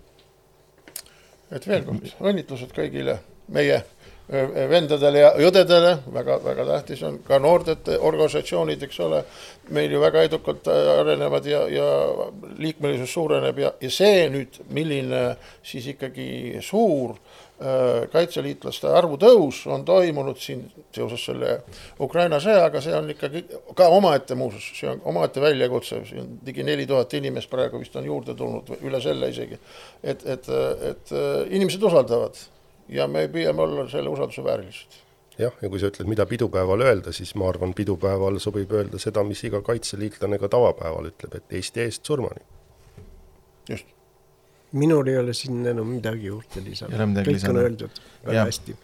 Et 1.52 1.68
veel 1.68 1.84
kord 1.88 2.14
õnnitlused 2.20 2.72
kõigile 2.76 3.20
meie 3.52 3.82
vendadele 4.72 5.20
ja 5.20 5.32
õdedele, 5.36 5.92
väga-väga 6.14 6.66
tähtis 6.70 7.02
on 7.04 7.18
ka 7.28 7.40
noortete 7.42 7.98
organisatsioonid, 8.00 8.84
eks 8.88 9.00
ole, 9.04 9.20
meil 9.76 9.92
ju 9.92 10.00
väga 10.00 10.24
edukalt 10.30 10.70
arenevad 10.72 11.50
ja, 11.52 11.66
ja 11.68 11.88
liikmelisus 12.62 13.12
suureneb 13.12 13.60
ja, 13.60 13.74
ja 13.82 13.92
see 13.92 14.30
nüüd, 14.32 14.62
milline 14.72 15.24
siis 15.68 15.90
ikkagi 15.92 16.62
suur 16.64 17.18
kaitseliitlaste 18.12 18.90
arvu 18.90 19.18
tõus 19.22 19.60
on 19.70 19.84
toimunud 19.86 20.40
siin 20.42 20.64
seoses 20.96 21.26
selle 21.26 21.60
Ukraina 22.02 22.40
sõjaga, 22.42 22.82
see 22.82 22.96
on 22.98 23.12
ikkagi 23.14 23.44
ka 23.78 23.90
omaette 23.94 24.36
muuseas, 24.36 24.72
see 24.80 24.90
on 24.90 25.04
omaette 25.12 25.44
väljakutse, 25.44 26.02
siin 26.10 26.40
ligi 26.46 26.66
neli 26.66 26.88
tuhat 26.90 27.14
inimest 27.20 27.52
praegu 27.52 27.82
vist 27.82 27.96
on 28.00 28.08
juurde 28.08 28.36
tulnud, 28.38 28.74
üle 28.82 29.02
selle 29.04 29.30
isegi. 29.30 29.60
et, 30.04 30.26
et, 30.26 30.50
et 30.90 31.14
inimesed 31.50 31.84
usaldavad 31.84 32.40
ja 32.90 33.08
me 33.08 33.28
püüame 33.32 33.62
olla 33.62 33.88
selle 33.90 34.10
usalduse 34.10 34.44
väärilised. 34.44 35.00
jah, 35.40 35.54
ja 35.62 35.70
kui 35.70 35.80
sa 35.80 35.90
ütled, 35.92 36.10
mida 36.10 36.26
pidupäeval 36.26 36.82
öelda, 36.86 37.14
siis 37.16 37.34
ma 37.40 37.48
arvan, 37.50 37.74
pidupäeval 37.74 38.40
sobib 38.44 38.74
öelda 38.76 39.00
seda, 39.00 39.24
mis 39.24 39.44
iga 39.48 39.62
kaitseliitlane 39.66 40.40
ka 40.42 40.50
tavapäeval 40.52 41.10
ütleb, 41.14 41.38
et 41.38 41.58
Eesti 41.60 41.86
eest 41.86 42.06
surmani. 42.06 42.44
just. 43.70 43.86
Minul 44.72 45.08
ei 45.08 45.18
ole 45.18 45.34
siin 45.34 45.66
enam 45.68 45.88
midagi 45.88 46.28
juurde 46.28 46.64
lisada. 46.64 47.08
kõik 47.26 47.50
on 47.50 47.58
öeldud 47.58 48.02
väga 48.26 48.38
ja. 48.38 48.46
hästi. 48.46 48.76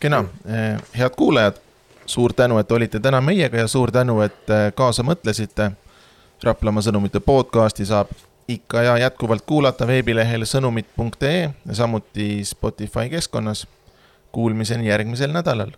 kena, 0.00 0.24
eh, 0.46 0.78
head 0.98 1.16
kuulajad, 1.16 1.58
suur 2.06 2.32
tänu, 2.32 2.58
et 2.58 2.72
olite 2.72 3.00
täna 3.00 3.20
meiega 3.20 3.64
ja 3.64 3.68
suur 3.68 3.90
tänu, 3.90 4.20
et 4.20 4.50
eh, 4.50 4.70
kaasa 4.74 5.02
mõtlesite. 5.02 5.72
Raplamaa 6.42 6.84
sõnumite 6.86 7.20
podcasti 7.20 7.86
saab 7.86 8.12
ikka 8.48 8.82
ja 8.82 8.98
jätkuvalt 8.98 9.42
kuulata 9.46 9.86
veebilehel 9.86 10.46
sõnumid.ee 10.46 11.50
ja 11.66 11.74
samuti 11.74 12.44
Spotify 12.44 13.08
keskkonnas. 13.10 13.66
Kuulmiseni 14.32 14.88
järgmisel 14.88 15.32
nädalal 15.32 15.72